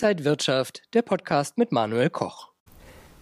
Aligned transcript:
Inside 0.00 0.24
Wirtschaft, 0.24 0.82
der 0.94 1.02
Podcast 1.02 1.58
mit 1.58 1.72
Manuel 1.72 2.08
Koch. 2.08 2.50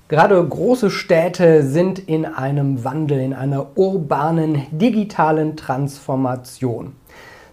Gerade 0.08 0.46
große 0.46 0.90
Städte 0.90 1.62
sind 1.62 1.98
in 1.98 2.26
einem 2.26 2.84
Wandel, 2.84 3.18
in 3.18 3.32
einer 3.32 3.78
urbanen, 3.78 4.66
digitalen 4.70 5.56
Transformation. 5.56 6.92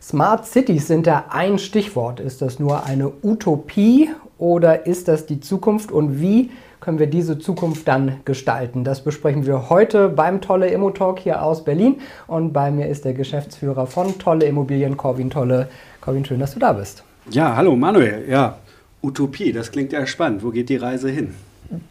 Smart 0.02 0.46
Cities 0.46 0.88
sind 0.88 1.08
da 1.08 1.28
ein 1.30 1.58
Stichwort. 1.58 2.20
Ist 2.20 2.42
das 2.42 2.60
nur 2.60 2.84
eine 2.84 3.14
Utopie 3.24 4.10
oder 4.40 4.88
ist 4.88 5.08
das 5.08 5.26
die 5.26 5.40
Zukunft 5.40 5.94
und 5.94 6.20
wie 6.20 6.52
können 6.82 7.00
wir 7.00 7.08
diese 7.08 7.40
Zukunft 7.40 7.88
dann 7.88 8.20
gestalten? 8.26 8.84
Das 8.84 9.06
besprechen 9.06 9.46
wir 9.46 9.70
heute 9.70 10.10
beim 10.10 10.42
Tolle 10.42 10.68
Immo 10.68 10.90
Talk 10.90 11.20
hier 11.20 11.42
aus 11.42 11.64
Berlin 11.64 12.02
und 12.28 12.52
bei 12.52 12.72
mir 12.72 12.90
ist 12.90 13.06
der 13.06 13.14
Geschäftsführer 13.14 13.88
von 13.88 14.20
Tolle 14.20 14.48
Immobilien, 14.48 14.98
Corwin 14.98 15.30
Tolle. 15.30 15.70
Corwin, 16.02 16.26
schön, 16.26 16.42
dass 16.42 16.56
du 16.56 16.60
da 16.60 16.74
bist. 16.74 17.06
Ja, 17.30 17.56
hallo 17.56 17.78
Manuel. 17.78 18.26
Ja, 18.30 18.58
Utopie, 19.04 19.52
das 19.52 19.72
klingt 19.72 19.92
ja 19.92 20.08
spannend. 20.08 20.44
Wo 20.44 20.50
geht 20.50 20.70
die 20.70 20.78
Reise 20.78 21.10
hin? 21.10 21.34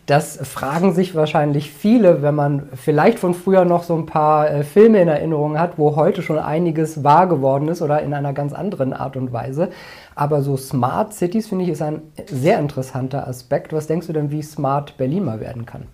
Das 0.06 0.36
fragen 0.36 0.94
sich 0.94 1.14
wahrscheinlich 1.14 1.72
viele, 1.72 2.22
wenn 2.22 2.34
man 2.34 2.68
vielleicht 2.74 3.18
von 3.18 3.34
früher 3.34 3.64
noch 3.64 3.82
so 3.82 3.94
ein 3.96 4.06
paar 4.06 4.50
äh, 4.50 4.62
Filme 4.64 5.00
in 5.00 5.08
Erinnerung 5.08 5.58
hat, 5.58 5.78
wo 5.78 5.96
heute 5.96 6.22
schon 6.22 6.38
einiges 6.38 7.02
wahr 7.02 7.26
geworden 7.26 7.68
ist 7.68 7.82
oder 7.82 8.00
in 8.02 8.14
einer 8.14 8.32
ganz 8.32 8.52
anderen 8.52 8.92
Art 8.92 9.16
und 9.16 9.32
Weise. 9.32 9.70
Aber 10.14 10.42
so 10.42 10.56
Smart 10.56 11.14
Cities, 11.14 11.48
finde 11.48 11.64
ich, 11.64 11.70
ist 11.70 11.82
ein 11.82 12.02
sehr 12.26 12.58
interessanter 12.58 13.26
Aspekt. 13.26 13.72
Was 13.72 13.86
denkst 13.86 14.06
du 14.06 14.12
denn, 14.12 14.30
wie 14.30 14.42
Smart 14.42 14.96
Berlin 14.96 15.24
mal 15.24 15.40
werden 15.40 15.66
kann? 15.66 15.84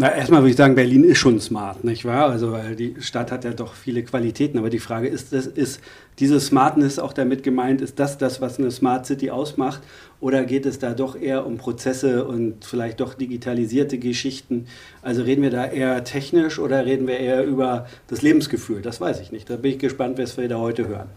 Na, 0.00 0.14
erstmal 0.14 0.42
würde 0.42 0.50
ich 0.50 0.56
sagen, 0.56 0.76
Berlin 0.76 1.02
ist 1.02 1.18
schon 1.18 1.40
smart, 1.40 1.82
nicht 1.82 2.04
wahr? 2.04 2.30
Also, 2.30 2.56
die 2.78 2.94
Stadt 3.00 3.32
hat 3.32 3.42
ja 3.42 3.52
doch 3.52 3.74
viele 3.74 4.04
Qualitäten. 4.04 4.56
Aber 4.56 4.70
die 4.70 4.78
Frage 4.78 5.08
ist, 5.08 5.32
das, 5.32 5.48
ist 5.48 5.80
diese 6.20 6.38
Smartness 6.38 7.00
auch 7.00 7.12
damit 7.12 7.42
gemeint, 7.42 7.80
ist 7.80 7.98
das 7.98 8.16
das, 8.16 8.40
was 8.40 8.60
eine 8.60 8.70
Smart 8.70 9.06
City 9.06 9.32
ausmacht? 9.32 9.82
Oder 10.20 10.44
geht 10.44 10.66
es 10.66 10.78
da 10.78 10.94
doch 10.94 11.20
eher 11.20 11.44
um 11.44 11.56
Prozesse 11.56 12.24
und 12.24 12.64
vielleicht 12.64 13.00
doch 13.00 13.14
digitalisierte 13.14 13.98
Geschichten? 13.98 14.66
Also 15.02 15.24
reden 15.24 15.42
wir 15.42 15.50
da 15.50 15.66
eher 15.66 16.04
technisch 16.04 16.60
oder 16.60 16.86
reden 16.86 17.08
wir 17.08 17.18
eher 17.18 17.44
über 17.44 17.88
das 18.06 18.22
Lebensgefühl? 18.22 18.82
Das 18.82 19.00
weiß 19.00 19.18
ich 19.18 19.32
nicht. 19.32 19.50
Da 19.50 19.56
bin 19.56 19.72
ich 19.72 19.78
gespannt, 19.80 20.16
was 20.16 20.36
wir 20.36 20.48
da 20.48 20.58
heute 20.58 20.86
hören. 20.86 21.08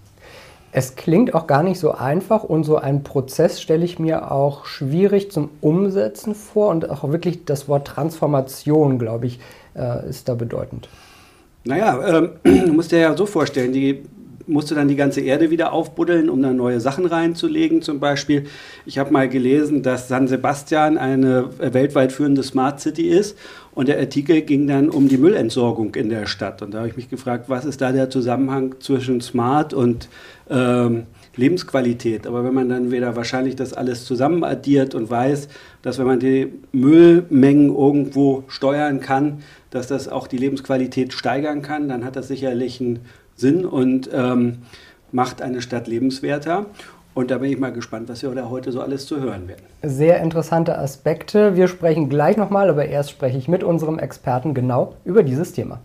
Es 0.72 0.96
klingt 0.96 1.34
auch 1.34 1.48
gar 1.48 1.64
nicht 1.64 1.80
so 1.80 1.92
einfach 1.92 2.44
und 2.44 2.64
so 2.64 2.78
ein 2.78 3.04
Prozess 3.04 3.62
stelle 3.62 3.84
ich 3.84 4.00
mir 4.00 4.32
auch 4.32 4.66
schwierig 4.66 5.32
zum 5.32 5.50
Umsetzen 5.60 6.34
vor 6.34 6.70
und 6.70 6.90
auch 6.90 7.10
wirklich 7.12 7.46
das 7.46 7.68
Wort 7.68 7.88
Transformation, 7.88 8.98
glaube 8.98 9.28
ich, 9.28 9.40
äh, 9.76 10.08
ist 10.10 10.30
da 10.30 10.36
bedeutend. 10.36 10.88
Naja, 11.66 12.18
ähm, 12.18 12.32
du 12.44 12.74
musst 12.74 12.92
dir 12.92 13.00
ja 13.00 13.18
so 13.18 13.26
vorstellen, 13.26 13.74
die 13.74 14.04
musste 14.48 14.76
dann 14.76 14.88
die 14.88 14.96
ganze 14.96 15.22
Erde 15.22 15.50
wieder 15.50 15.74
aufbuddeln, 15.74 16.30
um 16.30 16.42
da 16.42 16.54
neue 16.54 16.80
Sachen 16.80 17.06
reinzulegen. 17.06 17.82
Zum 17.82 18.00
Beispiel, 18.00 18.46
ich 18.86 18.98
habe 18.98 19.12
mal 19.12 19.30
gelesen, 19.30 19.84
dass 19.84 20.08
San 20.08 20.28
Sebastian 20.28 20.98
eine 20.98 21.50
weltweit 21.60 22.12
führende 22.12 22.44
Smart 22.44 22.80
City 22.80 23.10
ist. 23.10 23.38
Und 23.74 23.88
der 23.88 24.00
Artikel 24.00 24.42
ging 24.42 24.68
dann 24.68 24.90
um 24.90 25.08
die 25.08 25.18
Müllentsorgung 25.18 25.96
in 25.96 26.10
der 26.10 26.26
Stadt. 26.26 26.62
Und 26.62 26.74
da 26.74 26.80
habe 26.80 26.90
ich 26.90 26.98
mich 26.98 27.10
gefragt, 27.10 27.46
was 27.48 27.66
ist 27.66 27.80
da 27.80 27.92
der 27.92 28.10
Zusammenhang 28.10 28.76
zwischen 28.80 29.22
Smart 29.22 29.74
und 29.74 30.10
ähm, 30.50 31.06
Lebensqualität. 31.36 32.28
Aber 32.28 32.44
wenn 32.44 32.54
man 32.54 32.68
dann 32.68 32.92
wieder 32.92 33.16
wahrscheinlich 33.16 33.56
das 33.56 33.74
alles 33.74 34.06
zusammen 34.06 34.44
addiert 34.44 34.96
und 34.96 35.10
weiß, 35.10 35.48
dass 35.82 35.98
wenn 35.98 36.08
man 36.08 36.20
die 36.20 36.52
Müllmengen 36.74 37.74
irgendwo 37.74 38.44
steuern 38.48 39.00
kann, 39.00 39.42
dass 39.70 39.88
das 39.88 40.10
auch 40.10 40.28
die 40.28 40.38
Lebensqualität 40.38 41.14
steigern 41.14 41.62
kann, 41.62 41.88
dann 41.88 42.04
hat 42.04 42.18
das 42.18 42.28
sicherlich 42.28 42.82
einen 42.82 43.00
Sinn 43.36 43.66
und 43.66 44.10
ähm, 44.14 44.60
macht 45.12 45.42
eine 45.42 45.62
Stadt 45.62 45.88
lebenswerter. 45.88 46.66
Und 47.14 47.30
da 47.30 47.40
bin 47.40 47.52
ich 47.52 47.60
mal 47.60 47.74
gespannt, 47.74 48.08
was 48.08 48.24
wir 48.24 48.32
da 48.32 48.50
heute 48.50 48.72
so 48.72 48.82
alles 48.82 49.06
zu 49.06 49.20
hören 49.20 49.48
werden. 49.48 49.64
Sehr 49.84 50.22
interessante 50.22 50.78
Aspekte. 50.78 51.58
Wir 51.58 51.68
sprechen 51.68 52.08
gleich 52.08 52.38
nochmal, 52.38 52.70
aber 52.70 52.86
erst 52.86 53.12
spreche 53.12 53.38
ich 53.38 53.50
mit 53.50 53.64
unserem 53.64 54.00
Experten 54.00 54.54
genau 54.54 54.96
über 55.04 55.22
dieses 55.22 55.52
Thema. 55.52 55.82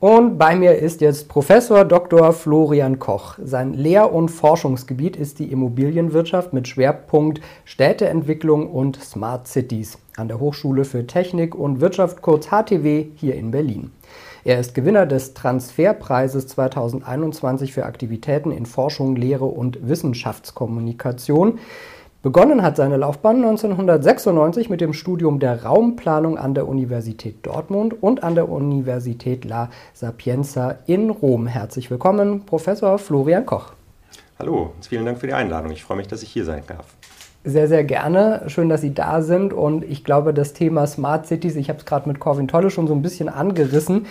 Und 0.00 0.36
bei 0.36 0.54
mir 0.54 0.76
ist 0.76 1.00
jetzt 1.00 1.28
Professor 1.28 1.84
Dr. 1.84 2.32
Florian 2.32 2.98
Koch. 2.98 3.38
Sein 3.42 3.72
Lehr- 3.72 4.12
und 4.12 4.28
Forschungsgebiet 4.28 5.16
ist 5.16 5.38
die 5.38 5.50
Immobilienwirtschaft 5.50 6.52
mit 6.52 6.68
Schwerpunkt 6.68 7.40
Städteentwicklung 7.64 8.68
und 8.70 9.00
Smart 9.00 9.48
Cities 9.48 9.96
an 10.16 10.28
der 10.28 10.40
Hochschule 10.40 10.84
für 10.84 11.06
Technik 11.06 11.54
und 11.54 11.80
Wirtschaft 11.80 12.20
kurz 12.20 12.48
HTW 12.48 13.06
hier 13.14 13.34
in 13.36 13.50
Berlin. 13.50 13.92
Er 14.46 14.60
ist 14.60 14.74
Gewinner 14.74 15.06
des 15.06 15.32
Transferpreises 15.32 16.46
2021 16.48 17.72
für 17.72 17.86
Aktivitäten 17.86 18.50
in 18.50 18.66
Forschung, 18.66 19.16
Lehre 19.16 19.46
und 19.46 19.88
Wissenschaftskommunikation. 19.88 21.60
Begonnen 22.22 22.62
hat 22.62 22.76
seine 22.76 22.98
Laufbahn 22.98 23.36
1996 23.36 24.68
mit 24.68 24.82
dem 24.82 24.92
Studium 24.92 25.40
der 25.40 25.64
Raumplanung 25.64 26.36
an 26.36 26.52
der 26.52 26.68
Universität 26.68 27.36
Dortmund 27.46 28.02
und 28.02 28.22
an 28.22 28.34
der 28.34 28.50
Universität 28.50 29.46
La 29.46 29.70
Sapienza 29.94 30.76
in 30.84 31.08
Rom. 31.08 31.46
Herzlich 31.46 31.90
willkommen, 31.90 32.44
Professor 32.44 32.98
Florian 32.98 33.46
Koch. 33.46 33.72
Hallo, 34.38 34.72
vielen 34.86 35.06
Dank 35.06 35.20
für 35.20 35.26
die 35.26 35.32
Einladung. 35.32 35.70
Ich 35.70 35.82
freue 35.82 35.96
mich, 35.96 36.08
dass 36.08 36.22
ich 36.22 36.28
hier 36.28 36.44
sein 36.44 36.64
darf. 36.66 36.84
Sehr, 37.46 37.68
sehr 37.68 37.84
gerne. 37.84 38.42
Schön, 38.46 38.70
dass 38.70 38.80
Sie 38.80 38.94
da 38.94 39.20
sind. 39.20 39.52
Und 39.52 39.84
ich 39.84 40.02
glaube, 40.02 40.32
das 40.32 40.54
Thema 40.54 40.86
Smart 40.86 41.26
Cities, 41.26 41.56
ich 41.56 41.68
habe 41.68 41.78
es 41.78 41.84
gerade 41.84 42.08
mit 42.08 42.18
Corvin 42.18 42.48
Tolle 42.48 42.70
schon 42.70 42.86
so 42.86 42.94
ein 42.94 43.02
bisschen 43.02 43.28
angerissen, 43.28 44.06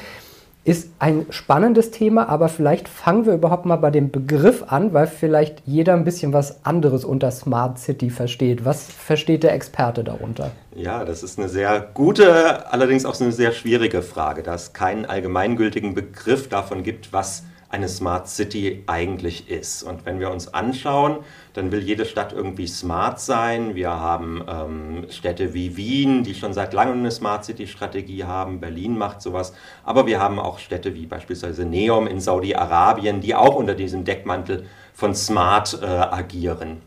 ist 0.66 0.92
ein 1.00 1.26
spannendes 1.30 1.92
Thema, 1.92 2.30
aber 2.30 2.48
vielleicht 2.48 2.88
fangen 2.88 3.26
wir 3.26 3.34
überhaupt 3.34 3.66
mal 3.66 3.76
bei 3.76 3.92
dem 3.92 4.12
Begriff 4.12 4.64
an, 4.68 4.94
weil 4.94 5.08
vielleicht 5.08 5.62
jeder 5.66 5.94
ein 5.94 6.06
bisschen 6.06 6.32
was 6.32 6.64
anderes 6.64 7.04
unter 7.04 7.32
Smart 7.32 7.80
City 7.80 8.10
versteht. 8.10 8.64
Was 8.64 8.86
versteht 8.86 9.44
der 9.44 9.54
Experte 9.54 10.06
darunter? 10.06 10.52
Ja, 10.74 11.04
das 11.04 11.22
ist 11.22 11.38
eine 11.38 11.50
sehr 11.50 11.86
gute, 11.94 12.72
allerdings 12.72 13.04
auch 13.04 13.20
eine 13.20 13.34
sehr 13.34 13.52
schwierige 13.52 14.02
Frage, 14.02 14.42
da 14.42 14.54
es 14.54 14.72
keinen 14.72 15.06
allgemeingültigen 15.06 15.96
Begriff 15.96 16.48
davon 16.48 16.84
gibt, 16.84 17.12
was 17.12 17.44
eine 17.68 17.90
Smart 17.90 18.30
City 18.30 18.84
eigentlich 18.88 19.50
ist. 19.50 19.84
Und 19.84 20.06
wenn 20.06 20.20
wir 20.20 20.32
uns 20.32 20.54
anschauen, 20.54 21.18
dann 21.54 21.72
will 21.72 21.84
jede 21.84 22.06
Stadt 22.06 22.34
irgendwie 22.34 22.66
smart 22.68 23.20
sein. 23.20 23.76
Wir 23.76 23.92
haben 23.92 24.44
ähm, 24.48 25.06
Städte 25.10 25.54
wie 25.54 25.78
Wien, 25.78 26.24
die 26.24 26.34
schon 26.34 26.54
seit 26.54 26.74
langem 26.74 27.00
eine 27.00 27.12
Smart 27.12 27.46
City-Strategie 27.46 28.24
haben. 28.24 28.60
Berlin 28.60 28.98
macht 28.98 29.22
sowas. 29.22 29.54
Aber 29.84 30.08
wir 30.08 30.20
haben 30.20 30.40
auch 30.40 30.58
Städte 30.58 30.96
wie 30.96 31.06
beispielsweise 31.06 31.64
Neom 31.64 32.08
in 32.08 32.20
Saudi-Arabien, 32.20 33.22
die 33.22 33.36
auch 33.36 33.56
unter 33.56 33.76
diesem 33.76 34.04
Deckmantel 34.04 34.66
von 34.94 35.14
Smart 35.14 35.80
äh, 35.82 35.86
agieren. 35.86 36.82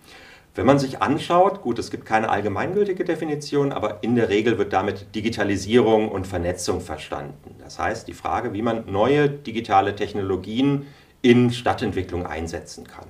Wenn 0.57 0.67
man 0.67 0.79
sich 0.79 1.03
anschaut, 1.03 1.61
gut, 1.61 1.79
es 1.79 1.91
gibt 1.91 2.07
keine 2.07 2.31
allgemeingültige 2.31 3.05
Definition, 3.05 3.73
aber 3.73 4.03
in 4.03 4.17
der 4.17 4.31
Regel 4.31 4.57
wird 4.57 4.73
damit 4.73 5.15
Digitalisierung 5.15 6.11
und 6.11 6.27
Vernetzung 6.27 6.81
verstanden. 6.81 7.55
Das 7.59 7.79
heißt, 7.79 8.09
die 8.09 8.15
Frage, 8.15 8.53
wie 8.55 8.63
man 8.63 8.91
neue 8.91 9.29
digitale 9.29 9.95
Technologien 9.95 10.87
in 11.21 11.53
Stadtentwicklung 11.53 12.25
einsetzen 12.25 12.87
kann. 12.87 13.07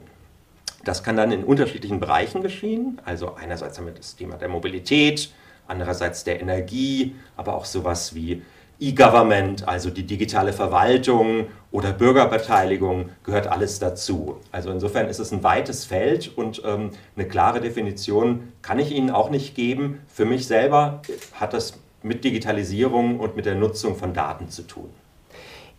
Das 0.87 1.03
kann 1.03 1.17
dann 1.17 1.33
in 1.33 1.43
unterschiedlichen 1.43 1.99
Bereichen 1.99 2.43
geschehen. 2.43 3.01
Also 3.05 3.35
einerseits 3.35 3.77
haben 3.77 3.87
wir 3.87 3.93
das 3.93 4.15
Thema 4.15 4.37
der 4.37 4.47
Mobilität, 4.47 5.33
andererseits 5.67 6.23
der 6.23 6.41
Energie, 6.41 7.17
aber 7.37 7.57
auch 7.57 7.65
sowas 7.65 8.15
wie 8.15 8.43
E-Government, 8.79 9.67
also 9.67 9.91
die 9.91 10.05
digitale 10.05 10.53
Verwaltung 10.53 11.49
oder 11.73 11.93
Bürgerbeteiligung, 11.93 13.09
gehört 13.25 13.49
alles 13.49 13.81
dazu. 13.81 14.37
Also 14.53 14.71
insofern 14.71 15.09
ist 15.09 15.19
es 15.19 15.33
ein 15.33 15.43
weites 15.43 15.85
Feld 15.85 16.31
und 16.39 16.63
ähm, 16.65 16.91
eine 17.17 17.27
klare 17.27 17.61
Definition 17.61 18.53
kann 18.63 18.79
ich 18.79 18.93
Ihnen 18.93 19.11
auch 19.11 19.29
nicht 19.29 19.57
geben. 19.57 20.03
Für 20.07 20.25
mich 20.25 20.47
selber 20.47 21.03
hat 21.33 21.53
das 21.53 21.81
mit 22.05 22.23
Digitalisierung 22.23 23.19
und 23.19 23.35
mit 23.35 23.47
der 23.47 23.57
Nutzung 23.57 23.97
von 23.97 24.15
Daten 24.15 24.51
zu 24.51 24.63
tun. 24.63 24.91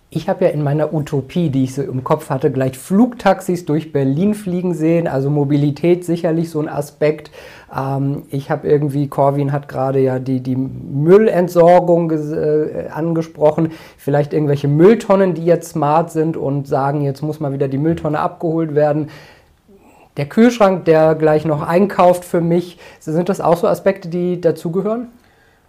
Ich 0.10 0.30
habe 0.30 0.46
ja 0.46 0.52
in 0.52 0.64
meiner 0.64 0.94
Utopie, 0.94 1.50
die 1.50 1.66
ich 1.66 1.76
so 1.76 1.82
im 1.82 2.02
Kopf 2.06 2.30
hatte, 2.30 2.50
gleich 2.50 2.78
Flugtaxis 2.78 3.66
durch 3.66 3.92
Berlin 3.92 4.36
fliegen 4.36 4.74
sehen, 4.74 5.06
also 5.06 5.30
Mobilität 5.30 6.06
sicherlich 6.06 6.50
so 6.50 6.62
ein 6.62 6.70
Aspekt. 6.70 7.30
Ähm, 7.76 8.24
ich 8.30 8.50
habe 8.50 8.70
irgendwie, 8.70 9.10
Corwin 9.10 9.52
hat 9.52 9.68
gerade 9.68 10.00
ja 10.00 10.20
die, 10.20 10.40
die 10.40 10.56
Müllentsorgung 10.56 12.12
äh, 12.12 12.88
angesprochen, 12.90 13.74
vielleicht 13.98 14.32
irgendwelche 14.32 14.70
Mülltonnen, 14.70 15.34
die 15.34 15.44
jetzt 15.44 15.72
smart 15.72 16.10
sind 16.12 16.38
und 16.38 16.70
sagen, 16.70 17.02
jetzt 17.02 17.22
muss 17.22 17.42
mal 17.42 17.52
wieder 17.52 17.68
die 17.68 17.78
Mülltonne 17.78 18.20
abgeholt 18.20 18.76
werden. 18.76 19.10
Der 20.16 20.26
Kühlschrank, 20.26 20.86
der 20.86 21.16
gleich 21.16 21.44
noch 21.44 21.62
einkauft 21.62 22.24
für 22.24 22.40
mich, 22.40 22.80
sind 23.02 23.28
das 23.28 23.42
auch 23.42 23.58
so 23.58 23.68
Aspekte, 23.68 24.08
die 24.08 24.40
dazugehören? 24.40 25.10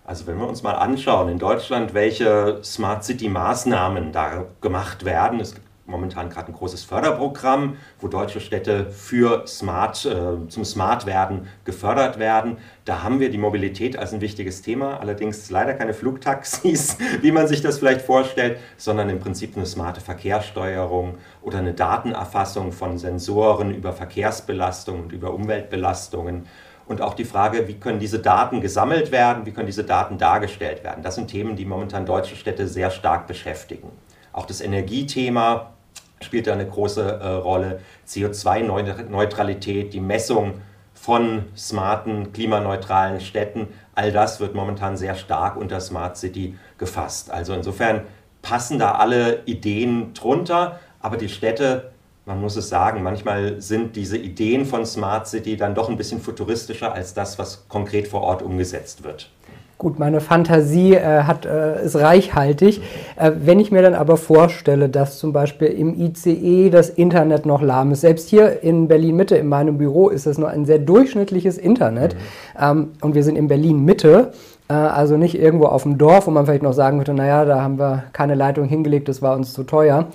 Also 0.08 0.26
wenn 0.26 0.38
wir 0.38 0.48
uns 0.48 0.62
mal 0.62 0.72
anschauen 0.72 1.28
in 1.28 1.38
Deutschland, 1.38 1.92
welche 1.92 2.60
Smart 2.64 3.04
City 3.04 3.28
Maßnahmen 3.28 4.10
da 4.10 4.46
gemacht 4.62 5.04
werden. 5.04 5.38
Es 5.38 5.54
gibt 5.54 5.66
momentan 5.84 6.30
gerade 6.30 6.50
ein 6.50 6.54
großes 6.54 6.82
Förderprogramm, 6.84 7.76
wo 8.00 8.08
deutsche 8.08 8.40
Städte 8.40 8.90
für 8.90 9.46
Smart, 9.46 10.06
äh, 10.06 10.48
zum 10.48 10.64
Smart 10.64 11.04
werden 11.04 11.48
gefördert 11.66 12.18
werden. 12.18 12.56
Da 12.86 13.02
haben 13.02 13.20
wir 13.20 13.28
die 13.28 13.36
Mobilität 13.36 13.98
als 13.98 14.14
ein 14.14 14.22
wichtiges 14.22 14.62
Thema, 14.62 14.98
allerdings 14.98 15.50
leider 15.50 15.74
keine 15.74 15.92
Flugtaxis, 15.92 16.96
wie 17.20 17.30
man 17.30 17.46
sich 17.46 17.60
das 17.60 17.78
vielleicht 17.78 18.00
vorstellt, 18.00 18.58
sondern 18.78 19.10
im 19.10 19.18
Prinzip 19.18 19.58
eine 19.58 19.66
smarte 19.66 20.00
Verkehrssteuerung 20.00 21.18
oder 21.42 21.58
eine 21.58 21.74
Datenerfassung 21.74 22.72
von 22.72 22.96
Sensoren 22.96 23.74
über 23.74 23.92
Verkehrsbelastung 23.92 25.02
und 25.02 25.12
über 25.12 25.34
Umweltbelastungen 25.34 26.46
und 26.88 27.02
auch 27.02 27.14
die 27.14 27.24
Frage, 27.24 27.68
wie 27.68 27.74
können 27.74 28.00
diese 28.00 28.18
Daten 28.18 28.60
gesammelt 28.60 29.12
werden, 29.12 29.46
wie 29.46 29.52
können 29.52 29.66
diese 29.66 29.84
Daten 29.84 30.18
dargestellt 30.18 30.82
werden. 30.82 31.02
Das 31.02 31.14
sind 31.14 31.28
Themen, 31.28 31.54
die 31.54 31.64
momentan 31.64 32.06
deutsche 32.06 32.34
Städte 32.34 32.66
sehr 32.66 32.90
stark 32.90 33.26
beschäftigen. 33.26 33.90
Auch 34.32 34.46
das 34.46 34.60
Energiethema 34.60 35.74
spielt 36.20 36.46
da 36.46 36.54
eine 36.54 36.66
große 36.66 37.02
äh, 37.02 37.26
Rolle. 37.28 37.80
CO2-Neutralität, 38.06 39.92
die 39.92 40.00
Messung 40.00 40.54
von 40.94 41.44
smarten, 41.56 42.32
klimaneutralen 42.32 43.20
Städten, 43.20 43.68
all 43.94 44.10
das 44.10 44.40
wird 44.40 44.54
momentan 44.54 44.96
sehr 44.96 45.14
stark 45.14 45.56
unter 45.56 45.80
Smart 45.80 46.16
City 46.16 46.58
gefasst. 46.76 47.30
Also 47.30 47.52
insofern 47.52 48.02
passen 48.42 48.78
da 48.78 48.92
alle 48.92 49.42
Ideen 49.44 50.14
drunter, 50.14 50.80
aber 51.00 51.16
die 51.16 51.28
Städte, 51.28 51.92
man 52.28 52.42
muss 52.42 52.56
es 52.56 52.68
sagen, 52.68 53.02
manchmal 53.02 53.60
sind 53.60 53.96
diese 53.96 54.18
Ideen 54.18 54.66
von 54.66 54.84
Smart 54.84 55.26
City 55.26 55.56
dann 55.56 55.74
doch 55.74 55.88
ein 55.88 55.96
bisschen 55.96 56.20
futuristischer 56.20 56.92
als 56.92 57.14
das, 57.14 57.38
was 57.38 57.66
konkret 57.68 58.06
vor 58.06 58.20
Ort 58.20 58.42
umgesetzt 58.42 59.02
wird. 59.02 59.30
Gut, 59.78 59.98
meine 59.98 60.20
Fantasie 60.20 60.94
äh, 60.94 61.22
hat, 61.22 61.46
äh, 61.46 61.82
ist 61.84 61.96
reichhaltig. 61.96 62.82
Äh, 63.16 63.30
wenn 63.44 63.60
ich 63.60 63.70
mir 63.70 63.80
dann 63.80 63.94
aber 63.94 64.18
vorstelle, 64.18 64.90
dass 64.90 65.18
zum 65.18 65.32
Beispiel 65.32 65.68
im 65.68 65.98
ICE 65.98 66.68
das 66.68 66.90
Internet 66.90 67.46
noch 67.46 67.62
lahm 67.62 67.92
ist, 67.92 68.02
selbst 68.02 68.28
hier 68.28 68.62
in 68.62 68.88
Berlin-Mitte, 68.88 69.36
in 69.36 69.46
meinem 69.46 69.78
Büro, 69.78 70.10
ist 70.10 70.26
es 70.26 70.36
nur 70.36 70.50
ein 70.50 70.66
sehr 70.66 70.80
durchschnittliches 70.80 71.56
Internet 71.56 72.14
mhm. 72.14 72.18
ähm, 72.60 72.88
und 73.00 73.14
wir 73.14 73.24
sind 73.24 73.36
in 73.36 73.48
Berlin-Mitte, 73.48 74.32
äh, 74.68 74.74
also 74.74 75.16
nicht 75.16 75.38
irgendwo 75.38 75.66
auf 75.66 75.84
dem 75.84 75.96
Dorf, 75.96 76.26
wo 76.26 76.30
man 76.32 76.44
vielleicht 76.44 76.64
noch 76.64 76.74
sagen 76.74 76.98
würde, 76.98 77.14
naja, 77.14 77.46
da 77.46 77.62
haben 77.62 77.78
wir 77.78 78.04
keine 78.12 78.34
Leitung 78.34 78.66
hingelegt, 78.66 79.08
das 79.08 79.22
war 79.22 79.34
uns 79.34 79.54
zu 79.54 79.62
teuer. 79.62 80.08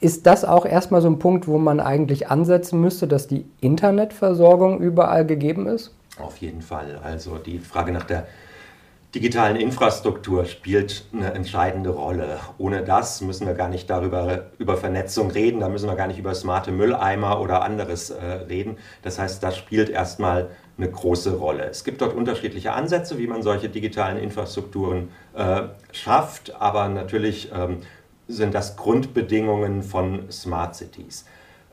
Ist 0.00 0.26
das 0.26 0.44
auch 0.44 0.64
erstmal 0.64 1.00
so 1.00 1.08
ein 1.08 1.18
Punkt, 1.18 1.48
wo 1.48 1.58
man 1.58 1.80
eigentlich 1.80 2.28
ansetzen 2.28 2.80
müsste, 2.80 3.08
dass 3.08 3.26
die 3.26 3.44
Internetversorgung 3.60 4.80
überall 4.80 5.26
gegeben 5.26 5.66
ist? 5.66 5.92
Auf 6.20 6.36
jeden 6.38 6.62
Fall. 6.62 7.00
Also 7.02 7.38
die 7.38 7.58
Frage 7.58 7.92
nach 7.92 8.04
der 8.04 8.26
digitalen 9.14 9.56
Infrastruktur 9.56 10.44
spielt 10.44 11.06
eine 11.12 11.32
entscheidende 11.32 11.90
Rolle. 11.90 12.38
Ohne 12.58 12.84
das 12.84 13.22
müssen 13.22 13.46
wir 13.46 13.54
gar 13.54 13.68
nicht 13.68 13.88
darüber 13.88 14.46
über 14.58 14.76
Vernetzung 14.76 15.30
reden, 15.30 15.60
da 15.60 15.68
müssen 15.68 15.88
wir 15.88 15.96
gar 15.96 16.08
nicht 16.08 16.18
über 16.18 16.34
smarte 16.34 16.72
Mülleimer 16.72 17.40
oder 17.40 17.62
anderes 17.62 18.10
äh, 18.10 18.24
reden. 18.24 18.76
Das 19.02 19.18
heißt, 19.18 19.42
das 19.42 19.56
spielt 19.56 19.88
erstmal 19.88 20.50
eine 20.76 20.90
große 20.90 21.34
Rolle. 21.36 21.64
Es 21.64 21.84
gibt 21.84 22.02
dort 22.02 22.14
unterschiedliche 22.14 22.72
Ansätze, 22.72 23.18
wie 23.18 23.26
man 23.26 23.42
solche 23.42 23.68
digitalen 23.68 24.18
Infrastrukturen 24.18 25.08
äh, 25.34 25.62
schafft, 25.90 26.54
aber 26.60 26.88
natürlich 26.88 27.50
ähm, 27.52 27.78
sind 28.28 28.54
das 28.54 28.76
Grundbedingungen 28.76 29.82
von 29.82 30.30
Smart 30.30 30.76
Cities. 30.76 31.24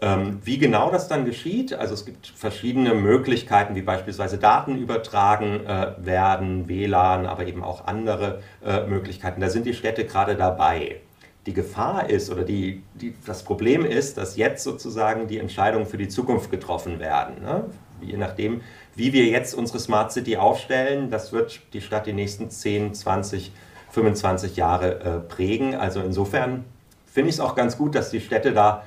Ähm, 0.01 0.39
wie 0.43 0.57
genau 0.57 0.91
das 0.91 1.07
dann 1.07 1.23
geschieht, 1.25 1.73
also 1.73 1.93
es 1.93 2.05
gibt 2.05 2.27
verschiedene 2.27 2.93
Möglichkeiten, 2.93 3.75
wie 3.75 3.81
beispielsweise 3.81 4.37
Daten 4.37 4.77
übertragen 4.77 5.65
äh, 5.65 5.93
werden, 5.97 6.67
WLAN, 6.67 7.25
aber 7.25 7.47
eben 7.47 7.63
auch 7.63 7.87
andere 7.87 8.41
äh, 8.65 8.85
Möglichkeiten. 8.87 9.39
Da 9.39 9.49
sind 9.49 9.65
die 9.65 9.73
Städte 9.73 10.05
gerade 10.05 10.35
dabei. 10.35 11.01
Die 11.45 11.53
Gefahr 11.53 12.09
ist 12.09 12.29
oder 12.29 12.43
die, 12.43 12.83
die, 12.95 13.15
das 13.25 13.43
Problem 13.43 13.85
ist, 13.85 14.17
dass 14.17 14.35
jetzt 14.35 14.63
sozusagen 14.63 15.27
die 15.27 15.37
Entscheidungen 15.37 15.85
für 15.85 15.97
die 15.97 16.09
Zukunft 16.09 16.51
getroffen 16.51 16.99
werden. 16.99 17.41
Ne? 17.41 17.65
Je 18.01 18.17
nachdem, 18.17 18.61
wie 18.95 19.13
wir 19.13 19.25
jetzt 19.25 19.53
unsere 19.53 19.79
Smart 19.79 20.11
City 20.11 20.37
aufstellen, 20.37 21.09
das 21.09 21.31
wird 21.31 21.61
die 21.73 21.81
Stadt 21.81 22.05
die 22.05 22.13
nächsten 22.13 22.49
10, 22.49 22.93
20, 22.95 23.51
25 23.95 24.57
Jahre 24.57 24.99
äh, 24.99 25.19
prägen. 25.19 25.73
Also 25.75 26.01
insofern 26.01 26.65
finde 27.05 27.29
ich 27.29 27.35
es 27.35 27.39
auch 27.39 27.55
ganz 27.55 27.77
gut, 27.77 27.95
dass 27.95 28.09
die 28.09 28.19
Städte 28.19 28.51
da 28.51 28.83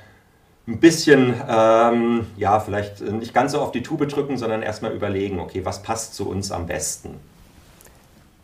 ein 0.67 0.79
bisschen, 0.79 1.33
ähm, 1.49 2.27
ja, 2.37 2.59
vielleicht 2.59 3.01
nicht 3.01 3.33
ganz 3.33 3.53
so 3.53 3.59
auf 3.59 3.71
die 3.71 3.81
Tube 3.81 4.07
drücken, 4.07 4.37
sondern 4.37 4.61
erstmal 4.61 4.91
überlegen, 4.91 5.39
okay, 5.39 5.65
was 5.65 5.81
passt 5.81 6.13
zu 6.13 6.29
uns 6.29 6.51
am 6.51 6.67
besten? 6.67 7.15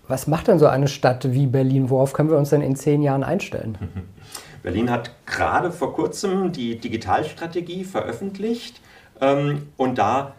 Was 0.07 0.25
macht 0.25 0.47
denn 0.47 0.57
so 0.57 0.65
eine 0.65 0.87
Stadt 0.87 1.31
wie 1.31 1.45
Berlin? 1.45 1.91
Worauf 1.91 2.13
können 2.13 2.29
wir 2.29 2.37
uns 2.37 2.49
denn 2.49 2.61
in 2.61 2.75
zehn 2.75 3.03
Jahren 3.03 3.23
einstellen? 3.23 3.77
Berlin 4.63 4.89
hat 4.89 5.11
gerade 5.27 5.71
vor 5.71 5.93
kurzem 5.93 6.51
die 6.51 6.79
Digitalstrategie 6.79 7.83
veröffentlicht 7.83 8.81
ähm, 9.21 9.67
und 9.77 9.99
da 9.99 10.33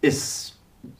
ist 0.00 0.53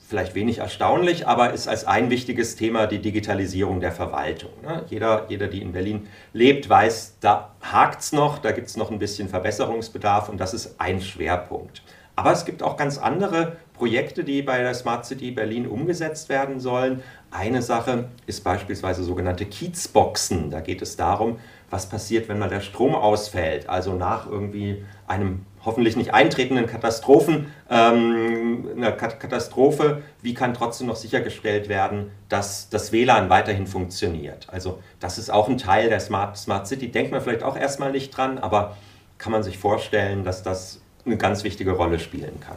vielleicht 0.08 0.34
wenig 0.34 0.58
erstaunlich, 0.58 1.26
aber 1.26 1.52
ist 1.52 1.68
als 1.68 1.86
ein 1.86 2.10
wichtiges 2.10 2.56
Thema 2.56 2.86
die 2.86 3.00
Digitalisierung 3.00 3.80
der 3.80 3.92
Verwaltung. 3.92 4.50
Ne? 4.62 4.84
Jeder, 4.88 5.26
jeder, 5.28 5.48
die 5.48 5.62
in 5.62 5.72
Berlin 5.72 6.06
lebt, 6.32 6.68
weiß, 6.68 7.18
da 7.20 7.50
hakt 7.60 8.00
es 8.00 8.12
noch, 8.12 8.38
da 8.38 8.52
gibt 8.52 8.68
es 8.68 8.76
noch 8.76 8.90
ein 8.90 8.98
bisschen 8.98 9.28
Verbesserungsbedarf 9.28 10.28
und 10.28 10.38
das 10.38 10.54
ist 10.54 10.80
ein 10.80 11.00
Schwerpunkt. 11.00 11.82
Aber 12.16 12.32
es 12.32 12.44
gibt 12.44 12.62
auch 12.62 12.76
ganz 12.76 12.98
andere 12.98 13.56
Projekte, 13.72 14.22
die 14.22 14.42
bei 14.42 14.58
der 14.58 14.74
Smart 14.74 15.04
City 15.04 15.32
Berlin 15.32 15.66
umgesetzt 15.66 16.28
werden 16.28 16.60
sollen. 16.60 17.02
Eine 17.32 17.60
Sache 17.60 18.08
ist 18.26 18.44
beispielsweise 18.44 19.02
sogenannte 19.02 19.46
Kiezboxen. 19.46 20.50
Da 20.50 20.60
geht 20.60 20.80
es 20.80 20.96
darum, 20.96 21.40
was 21.70 21.88
passiert, 21.88 22.28
wenn 22.28 22.38
mal 22.38 22.48
der 22.48 22.60
Strom 22.60 22.94
ausfällt. 22.94 23.68
Also 23.68 23.94
nach 23.94 24.30
irgendwie 24.30 24.84
einem 25.08 25.44
hoffentlich 25.64 25.96
nicht 25.96 26.12
eintretenden 26.12 26.66
Katastrophen, 26.66 27.52
ähm, 27.70 28.68
einer 28.76 28.92
Katastrophe, 28.92 30.02
wie 30.22 30.34
kann 30.34 30.54
trotzdem 30.54 30.86
noch 30.86 30.96
sichergestellt 30.96 31.68
werden, 31.68 32.10
dass 32.28 32.68
das 32.68 32.92
WLAN 32.92 33.30
weiterhin 33.30 33.66
funktioniert. 33.66 34.46
Also 34.50 34.80
das 35.00 35.18
ist 35.18 35.30
auch 35.30 35.48
ein 35.48 35.58
Teil 35.58 35.88
der 35.88 36.00
Smart, 36.00 36.36
Smart 36.36 36.66
City. 36.66 36.90
Denkt 36.90 37.12
man 37.12 37.20
vielleicht 37.20 37.42
auch 37.42 37.56
erstmal 37.56 37.92
nicht 37.92 38.16
dran, 38.16 38.38
aber 38.38 38.76
kann 39.18 39.32
man 39.32 39.42
sich 39.42 39.58
vorstellen, 39.58 40.24
dass 40.24 40.42
das 40.42 40.80
eine 41.06 41.16
ganz 41.16 41.44
wichtige 41.44 41.72
Rolle 41.72 41.98
spielen 41.98 42.40
kann. 42.40 42.56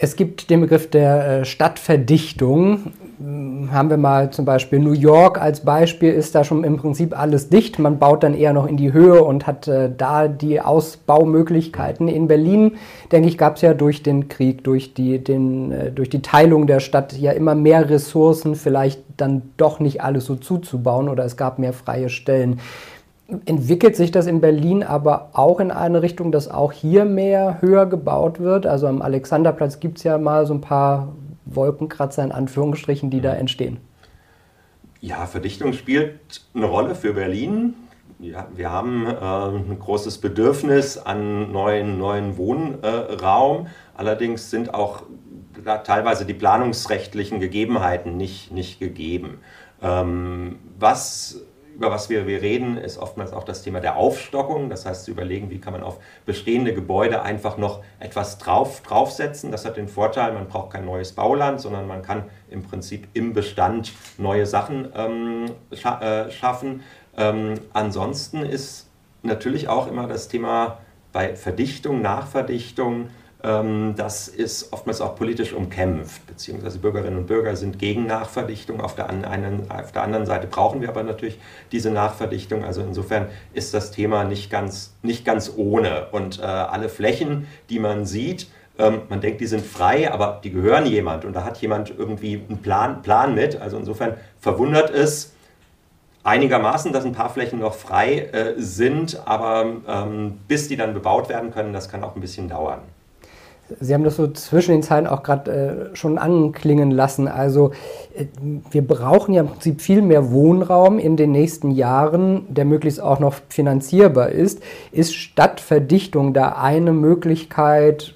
Es 0.00 0.14
gibt 0.14 0.48
den 0.48 0.60
Begriff 0.60 0.88
der 0.88 1.40
äh, 1.40 1.44
Stadtverdichtung. 1.44 2.92
Hm, 3.18 3.72
haben 3.72 3.90
wir 3.90 3.96
mal 3.96 4.30
zum 4.30 4.44
Beispiel 4.44 4.78
New 4.78 4.92
York 4.92 5.40
als 5.42 5.64
Beispiel, 5.64 6.12
ist 6.12 6.36
da 6.36 6.44
schon 6.44 6.62
im 6.62 6.76
Prinzip 6.76 7.18
alles 7.18 7.48
dicht. 7.48 7.80
Man 7.80 7.98
baut 7.98 8.22
dann 8.22 8.32
eher 8.32 8.52
noch 8.52 8.68
in 8.68 8.76
die 8.76 8.92
Höhe 8.92 9.24
und 9.24 9.48
hat 9.48 9.66
äh, 9.66 9.90
da 9.94 10.28
die 10.28 10.60
Ausbaumöglichkeiten. 10.60 12.06
In 12.06 12.28
Berlin, 12.28 12.76
denke 13.10 13.28
ich, 13.28 13.36
gab 13.36 13.56
es 13.56 13.62
ja 13.62 13.74
durch 13.74 14.04
den 14.04 14.28
Krieg, 14.28 14.62
durch 14.62 14.94
die, 14.94 15.18
den, 15.18 15.72
äh, 15.72 15.90
durch 15.90 16.08
die 16.08 16.22
Teilung 16.22 16.68
der 16.68 16.78
Stadt 16.78 17.18
ja 17.18 17.32
immer 17.32 17.56
mehr 17.56 17.90
Ressourcen, 17.90 18.54
vielleicht 18.54 19.02
dann 19.16 19.50
doch 19.56 19.80
nicht 19.80 20.00
alles 20.00 20.26
so 20.26 20.36
zuzubauen 20.36 21.08
oder 21.08 21.24
es 21.24 21.36
gab 21.36 21.58
mehr 21.58 21.72
freie 21.72 22.08
Stellen. 22.08 22.60
Entwickelt 23.44 23.94
sich 23.94 24.10
das 24.10 24.26
in 24.26 24.40
Berlin 24.40 24.82
aber 24.82 25.30
auch 25.34 25.60
in 25.60 25.70
eine 25.70 26.00
Richtung, 26.00 26.32
dass 26.32 26.48
auch 26.48 26.72
hier 26.72 27.04
mehr 27.04 27.60
höher 27.60 27.84
gebaut 27.84 28.40
wird? 28.40 28.66
Also 28.66 28.86
am 28.86 29.02
Alexanderplatz 29.02 29.80
gibt 29.80 29.98
es 29.98 30.04
ja 30.04 30.16
mal 30.16 30.46
so 30.46 30.54
ein 30.54 30.62
paar 30.62 31.12
Wolkenkratzer 31.44 32.24
in 32.24 32.32
Anführungsstrichen, 32.32 33.10
die 33.10 33.20
da 33.20 33.34
mhm. 33.34 33.40
entstehen. 33.40 33.76
Ja, 35.00 35.26
Verdichtung 35.26 35.74
spielt 35.74 36.18
eine 36.54 36.66
Rolle 36.66 36.94
für 36.94 37.12
Berlin. 37.12 37.74
Ja, 38.18 38.48
wir 38.56 38.72
haben 38.72 39.06
äh, 39.06 39.10
ein 39.10 39.78
großes 39.78 40.18
Bedürfnis 40.18 40.98
an 40.98 41.52
neuen, 41.52 41.98
neuen 41.98 42.36
Wohnraum. 42.36 43.66
Äh, 43.66 43.70
Allerdings 43.94 44.50
sind 44.50 44.74
auch 44.74 45.02
teilweise 45.84 46.24
die 46.24 46.34
planungsrechtlichen 46.34 47.40
Gegebenheiten 47.40 48.16
nicht, 48.16 48.52
nicht 48.52 48.80
gegeben. 48.80 49.38
Ähm, 49.82 50.56
was 50.78 51.42
über 51.78 51.92
was 51.92 52.10
wir, 52.10 52.26
wir 52.26 52.42
reden, 52.42 52.76
ist 52.76 52.98
oftmals 52.98 53.32
auch 53.32 53.44
das 53.44 53.62
Thema 53.62 53.78
der 53.78 53.96
Aufstockung. 53.96 54.68
Das 54.68 54.84
heißt, 54.84 55.04
zu 55.04 55.12
überlegen, 55.12 55.48
wie 55.48 55.60
kann 55.60 55.72
man 55.72 55.84
auf 55.84 56.00
bestehende 56.26 56.74
Gebäude 56.74 57.22
einfach 57.22 57.56
noch 57.56 57.84
etwas 58.00 58.38
drauf, 58.38 58.82
draufsetzen. 58.82 59.52
Das 59.52 59.64
hat 59.64 59.76
den 59.76 59.86
Vorteil, 59.86 60.32
man 60.32 60.48
braucht 60.48 60.72
kein 60.72 60.84
neues 60.84 61.12
Bauland, 61.12 61.60
sondern 61.60 61.86
man 61.86 62.02
kann 62.02 62.24
im 62.50 62.64
Prinzip 62.64 63.06
im 63.14 63.32
Bestand 63.32 63.92
neue 64.16 64.44
Sachen 64.44 64.88
ähm, 64.96 65.52
scha 65.72 66.00
äh, 66.00 66.32
schaffen. 66.32 66.82
Ähm, 67.16 67.54
ansonsten 67.72 68.42
ist 68.42 68.90
natürlich 69.22 69.68
auch 69.68 69.86
immer 69.86 70.08
das 70.08 70.26
Thema 70.26 70.78
bei 71.12 71.36
Verdichtung, 71.36 72.02
Nachverdichtung, 72.02 73.10
das 73.40 74.26
ist 74.26 74.72
oftmals 74.72 75.00
auch 75.00 75.14
politisch 75.14 75.52
umkämpft, 75.52 76.26
beziehungsweise 76.26 76.80
Bürgerinnen 76.80 77.18
und 77.18 77.26
Bürger 77.26 77.54
sind 77.54 77.78
gegen 77.78 78.04
Nachverdichtung. 78.06 78.80
Auf 78.80 78.96
der, 78.96 79.08
einen, 79.08 79.70
auf 79.70 79.92
der 79.92 80.02
anderen 80.02 80.26
Seite 80.26 80.48
brauchen 80.48 80.80
wir 80.80 80.88
aber 80.88 81.04
natürlich 81.04 81.38
diese 81.70 81.92
Nachverdichtung. 81.92 82.64
Also 82.64 82.82
insofern 82.82 83.28
ist 83.54 83.74
das 83.74 83.92
Thema 83.92 84.24
nicht 84.24 84.50
ganz, 84.50 84.96
nicht 85.02 85.24
ganz 85.24 85.52
ohne. 85.56 86.08
Und 86.10 86.40
äh, 86.40 86.42
alle 86.42 86.88
Flächen, 86.88 87.46
die 87.70 87.78
man 87.78 88.06
sieht, 88.06 88.48
ähm, 88.76 89.02
man 89.08 89.20
denkt, 89.20 89.40
die 89.40 89.46
sind 89.46 89.64
frei, 89.64 90.12
aber 90.12 90.40
die 90.42 90.50
gehören 90.50 90.86
jemand 90.86 91.24
und 91.24 91.32
da 91.32 91.44
hat 91.44 91.58
jemand 91.58 91.90
irgendwie 91.96 92.42
einen 92.48 92.58
Plan, 92.58 93.02
Plan 93.02 93.36
mit. 93.36 93.60
Also 93.60 93.76
insofern 93.76 94.14
verwundert 94.40 94.90
es, 94.90 95.34
einigermaßen, 96.24 96.92
dass 96.92 97.04
ein 97.04 97.12
paar 97.12 97.30
Flächen 97.30 97.60
noch 97.60 97.74
frei 97.74 98.28
äh, 98.32 98.54
sind, 98.56 99.22
aber 99.26 99.76
ähm, 99.86 100.40
bis 100.46 100.68
die 100.68 100.76
dann 100.76 100.92
bebaut 100.92 101.28
werden 101.28 101.52
können, 101.52 101.72
das 101.72 101.88
kann 101.88 102.04
auch 102.04 102.14
ein 102.14 102.20
bisschen 102.20 102.48
dauern. 102.48 102.80
Sie 103.80 103.92
haben 103.92 104.04
das 104.04 104.16
so 104.16 104.28
zwischen 104.28 104.72
den 104.72 104.82
Zeilen 104.82 105.06
auch 105.06 105.22
gerade 105.22 105.90
äh, 105.92 105.96
schon 105.96 106.18
anklingen 106.18 106.90
lassen. 106.90 107.28
Also 107.28 107.72
äh, 108.16 108.26
wir 108.70 108.86
brauchen 108.86 109.34
ja 109.34 109.42
im 109.42 109.48
Prinzip 109.48 109.80
viel 109.80 110.02
mehr 110.02 110.30
Wohnraum 110.30 110.98
in 110.98 111.16
den 111.16 111.32
nächsten 111.32 111.70
Jahren, 111.70 112.46
der 112.48 112.64
möglichst 112.64 113.00
auch 113.00 113.20
noch 113.20 113.34
finanzierbar 113.48 114.30
ist. 114.30 114.62
Ist 114.90 115.14
Stadtverdichtung 115.14 116.32
da 116.32 116.52
eine 116.52 116.92
Möglichkeit, 116.92 118.14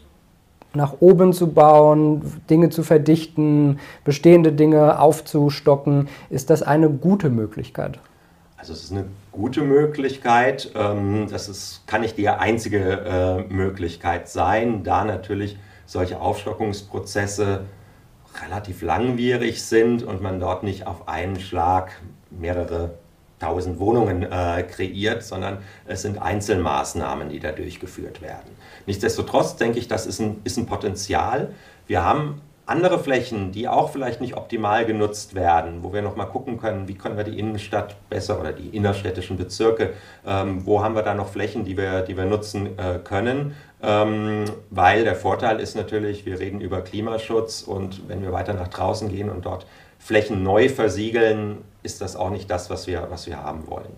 nach 0.74 0.94
oben 1.00 1.32
zu 1.32 1.48
bauen, 1.48 2.22
Dinge 2.48 2.70
zu 2.70 2.82
verdichten, 2.82 3.78
bestehende 4.04 4.52
Dinge 4.52 5.00
aufzustocken, 5.00 6.08
ist 6.30 6.48
das 6.48 6.62
eine 6.62 6.88
gute 6.88 7.28
Möglichkeit? 7.28 7.98
Also 8.62 8.74
es 8.74 8.84
ist 8.84 8.92
eine 8.92 9.06
gute 9.32 9.62
Möglichkeit. 9.62 10.70
Ähm, 10.76 11.26
das 11.28 11.48
ist, 11.48 11.82
kann 11.88 12.02
nicht 12.02 12.16
die 12.16 12.28
einzige 12.28 12.78
äh, 13.48 13.52
Möglichkeit 13.52 14.28
sein, 14.28 14.84
da 14.84 15.04
natürlich 15.04 15.58
solche 15.84 16.20
Aufstockungsprozesse 16.20 17.64
relativ 18.40 18.82
langwierig 18.82 19.64
sind 19.64 20.04
und 20.04 20.22
man 20.22 20.38
dort 20.38 20.62
nicht 20.62 20.86
auf 20.86 21.08
einen 21.08 21.40
Schlag 21.40 21.90
mehrere 22.30 22.94
tausend 23.40 23.80
Wohnungen 23.80 24.22
äh, 24.22 24.62
kreiert, 24.62 25.24
sondern 25.24 25.58
es 25.84 26.02
sind 26.02 26.22
Einzelmaßnahmen, 26.22 27.30
die 27.30 27.40
da 27.40 27.50
durchgeführt 27.50 28.22
werden. 28.22 28.52
Nichtsdestotrotz 28.86 29.56
denke 29.56 29.80
ich, 29.80 29.88
das 29.88 30.06
ist 30.06 30.20
ein, 30.20 30.40
ist 30.44 30.56
ein 30.56 30.66
Potenzial. 30.66 31.52
Wir 31.88 32.04
haben 32.04 32.40
andere 32.72 32.98
Flächen, 32.98 33.52
die 33.52 33.68
auch 33.68 33.90
vielleicht 33.90 34.22
nicht 34.22 34.34
optimal 34.34 34.86
genutzt 34.86 35.34
werden, 35.34 35.82
wo 35.82 35.92
wir 35.92 36.00
nochmal 36.00 36.28
gucken 36.28 36.58
können, 36.58 36.88
wie 36.88 36.94
können 36.94 37.18
wir 37.18 37.24
die 37.24 37.38
Innenstadt 37.38 37.96
besser 38.08 38.40
oder 38.40 38.52
die 38.52 38.74
innerstädtischen 38.74 39.36
Bezirke, 39.36 39.90
ähm, 40.26 40.64
wo 40.64 40.82
haben 40.82 40.94
wir 40.94 41.02
da 41.02 41.14
noch 41.14 41.28
Flächen, 41.28 41.66
die 41.66 41.76
wir, 41.76 42.00
die 42.00 42.16
wir 42.16 42.24
nutzen 42.24 42.78
äh, 42.78 42.98
können. 43.04 43.54
Ähm, 43.82 44.46
weil 44.70 45.04
der 45.04 45.16
Vorteil 45.16 45.60
ist 45.60 45.76
natürlich, 45.76 46.24
wir 46.24 46.40
reden 46.40 46.62
über 46.62 46.80
Klimaschutz 46.80 47.60
und 47.60 48.08
wenn 48.08 48.22
wir 48.22 48.32
weiter 48.32 48.54
nach 48.54 48.68
draußen 48.68 49.10
gehen 49.10 49.28
und 49.28 49.44
dort 49.44 49.66
Flächen 49.98 50.42
neu 50.42 50.70
versiegeln, 50.70 51.58
ist 51.82 52.00
das 52.00 52.16
auch 52.16 52.30
nicht 52.30 52.50
das, 52.50 52.70
was 52.70 52.86
wir, 52.86 53.08
was 53.10 53.26
wir 53.26 53.42
haben 53.42 53.68
wollen. 53.68 53.92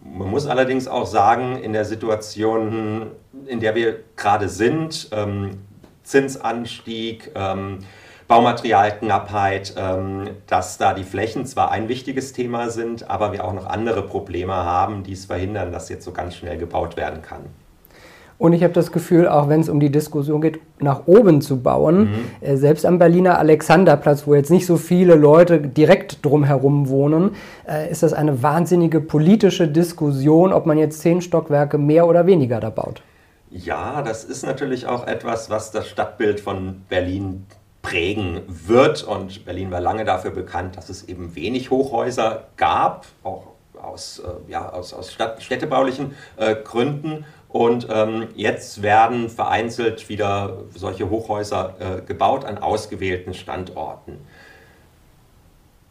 Man 0.00 0.30
muss 0.30 0.46
allerdings 0.46 0.86
auch 0.86 1.06
sagen, 1.06 1.56
in 1.56 1.72
der 1.72 1.84
Situation, 1.84 3.10
in 3.46 3.58
der 3.58 3.74
wir 3.74 3.96
gerade 4.16 4.48
sind, 4.48 5.08
ähm, 5.10 5.58
Zinsanstieg, 6.06 7.32
ähm, 7.34 7.80
Baumaterialknappheit, 8.28 9.74
ähm, 9.76 10.30
dass 10.46 10.78
da 10.78 10.94
die 10.94 11.04
Flächen 11.04 11.46
zwar 11.46 11.70
ein 11.70 11.88
wichtiges 11.88 12.32
Thema 12.32 12.70
sind, 12.70 13.08
aber 13.08 13.32
wir 13.32 13.44
auch 13.44 13.52
noch 13.52 13.66
andere 13.66 14.02
Probleme 14.02 14.54
haben, 14.54 15.02
die 15.04 15.12
es 15.12 15.26
verhindern, 15.26 15.70
dass 15.70 15.88
jetzt 15.88 16.04
so 16.04 16.12
ganz 16.12 16.34
schnell 16.34 16.58
gebaut 16.58 16.96
werden 16.96 17.22
kann. 17.22 17.42
Und 18.38 18.52
ich 18.52 18.62
habe 18.62 18.74
das 18.74 18.92
Gefühl, 18.92 19.28
auch 19.28 19.48
wenn 19.48 19.60
es 19.60 19.68
um 19.68 19.80
die 19.80 19.90
Diskussion 19.90 20.42
geht, 20.42 20.60
nach 20.78 21.06
oben 21.06 21.40
zu 21.40 21.62
bauen, 21.62 22.00
mhm. 22.00 22.08
äh, 22.42 22.56
selbst 22.56 22.84
am 22.84 22.98
Berliner 22.98 23.38
Alexanderplatz, 23.38 24.26
wo 24.26 24.34
jetzt 24.34 24.50
nicht 24.50 24.66
so 24.66 24.76
viele 24.76 25.14
Leute 25.14 25.60
direkt 25.60 26.24
drumherum 26.24 26.88
wohnen, 26.88 27.30
äh, 27.66 27.90
ist 27.90 28.02
das 28.02 28.12
eine 28.12 28.42
wahnsinnige 28.42 29.00
politische 29.00 29.68
Diskussion, 29.68 30.52
ob 30.52 30.66
man 30.66 30.76
jetzt 30.76 31.00
zehn 31.00 31.22
Stockwerke 31.22 31.78
mehr 31.78 32.06
oder 32.06 32.26
weniger 32.26 32.60
da 32.60 32.68
baut. 32.68 33.02
Ja, 33.50 34.02
das 34.02 34.24
ist 34.24 34.44
natürlich 34.44 34.86
auch 34.86 35.06
etwas, 35.06 35.50
was 35.50 35.70
das 35.70 35.88
Stadtbild 35.88 36.40
von 36.40 36.82
Berlin 36.88 37.46
prägen 37.82 38.42
wird. 38.48 39.04
Und 39.04 39.44
Berlin 39.44 39.70
war 39.70 39.80
lange 39.80 40.04
dafür 40.04 40.32
bekannt, 40.32 40.76
dass 40.76 40.88
es 40.88 41.04
eben 41.08 41.36
wenig 41.36 41.70
Hochhäuser 41.70 42.48
gab, 42.56 43.06
auch 43.22 43.48
aus, 43.80 44.18
äh, 44.18 44.50
ja, 44.50 44.68
aus, 44.70 44.92
aus 44.92 45.12
Stadt, 45.12 45.42
städtebaulichen 45.42 46.16
äh, 46.36 46.56
Gründen. 46.56 47.24
Und 47.48 47.86
ähm, 47.88 48.28
jetzt 48.34 48.82
werden 48.82 49.30
vereinzelt 49.30 50.08
wieder 50.08 50.64
solche 50.74 51.08
Hochhäuser 51.08 51.74
äh, 51.78 52.02
gebaut 52.02 52.44
an 52.44 52.58
ausgewählten 52.58 53.32
Standorten. 53.32 54.18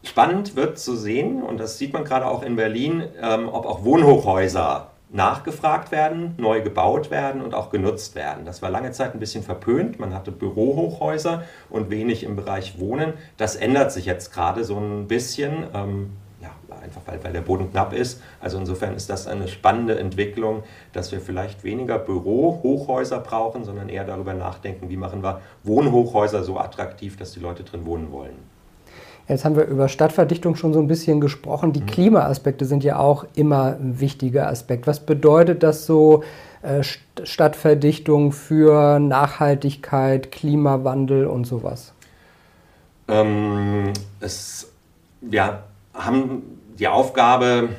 Spannend 0.04 0.54
wird 0.54 0.78
zu 0.78 0.94
sehen, 0.94 1.42
und 1.42 1.58
das 1.58 1.78
sieht 1.78 1.92
man 1.92 2.04
gerade 2.04 2.26
auch 2.26 2.42
in 2.42 2.54
Berlin, 2.54 3.04
ähm, 3.20 3.48
ob 3.48 3.66
auch 3.66 3.82
Wohnhochhäuser 3.82 4.90
nachgefragt 5.10 5.92
werden, 5.92 6.34
neu 6.36 6.62
gebaut 6.62 7.10
werden 7.10 7.40
und 7.40 7.54
auch 7.54 7.70
genutzt 7.70 8.14
werden. 8.14 8.44
Das 8.44 8.60
war 8.60 8.70
lange 8.70 8.90
Zeit 8.90 9.14
ein 9.14 9.20
bisschen 9.20 9.42
verpönt. 9.42 10.00
Man 10.00 10.12
hatte 10.12 10.32
Bürohochhäuser 10.32 11.44
und 11.70 11.90
wenig 11.90 12.24
im 12.24 12.36
Bereich 12.36 12.80
Wohnen. 12.80 13.14
Das 13.36 13.56
ändert 13.56 13.92
sich 13.92 14.04
jetzt 14.04 14.32
gerade 14.32 14.64
so 14.64 14.78
ein 14.78 15.06
bisschen. 15.06 15.64
Ähm, 15.72 16.10
einfach 16.86 17.02
weil, 17.06 17.22
weil 17.22 17.32
der 17.32 17.40
Boden 17.42 17.70
knapp 17.70 17.92
ist. 17.92 18.22
Also 18.40 18.58
insofern 18.58 18.94
ist 18.94 19.10
das 19.10 19.26
eine 19.26 19.48
spannende 19.48 19.98
Entwicklung, 19.98 20.62
dass 20.92 21.12
wir 21.12 21.20
vielleicht 21.20 21.64
weniger 21.64 21.98
Bürohochhäuser 21.98 23.20
brauchen, 23.20 23.64
sondern 23.64 23.88
eher 23.88 24.04
darüber 24.04 24.34
nachdenken, 24.34 24.88
wie 24.88 24.96
machen 24.96 25.22
wir 25.22 25.40
Wohnhochhäuser 25.64 26.42
so 26.44 26.58
attraktiv, 26.58 27.16
dass 27.16 27.32
die 27.32 27.40
Leute 27.40 27.64
drin 27.64 27.84
wohnen 27.84 28.12
wollen. 28.12 28.55
Jetzt 29.28 29.44
haben 29.44 29.56
wir 29.56 29.64
über 29.64 29.88
Stadtverdichtung 29.88 30.54
schon 30.54 30.72
so 30.72 30.78
ein 30.78 30.86
bisschen 30.86 31.20
gesprochen. 31.20 31.72
Die 31.72 31.80
mhm. 31.80 31.86
Klimaaspekte 31.86 32.64
sind 32.64 32.84
ja 32.84 32.98
auch 32.98 33.26
immer 33.34 33.76
ein 33.78 33.98
wichtiger 34.00 34.48
Aspekt. 34.48 34.86
Was 34.86 35.00
bedeutet 35.00 35.62
das 35.62 35.84
so, 35.86 36.22
äh, 36.62 36.82
Stadtverdichtung 37.22 38.32
für 38.32 38.98
Nachhaltigkeit, 38.98 40.30
Klimawandel 40.30 41.26
und 41.26 41.44
sowas? 41.44 41.92
Ähm, 43.08 43.92
es, 44.20 44.70
ja, 45.30 45.64
haben 45.94 46.42
die 46.78 46.88
Aufgabe, 46.88 47.70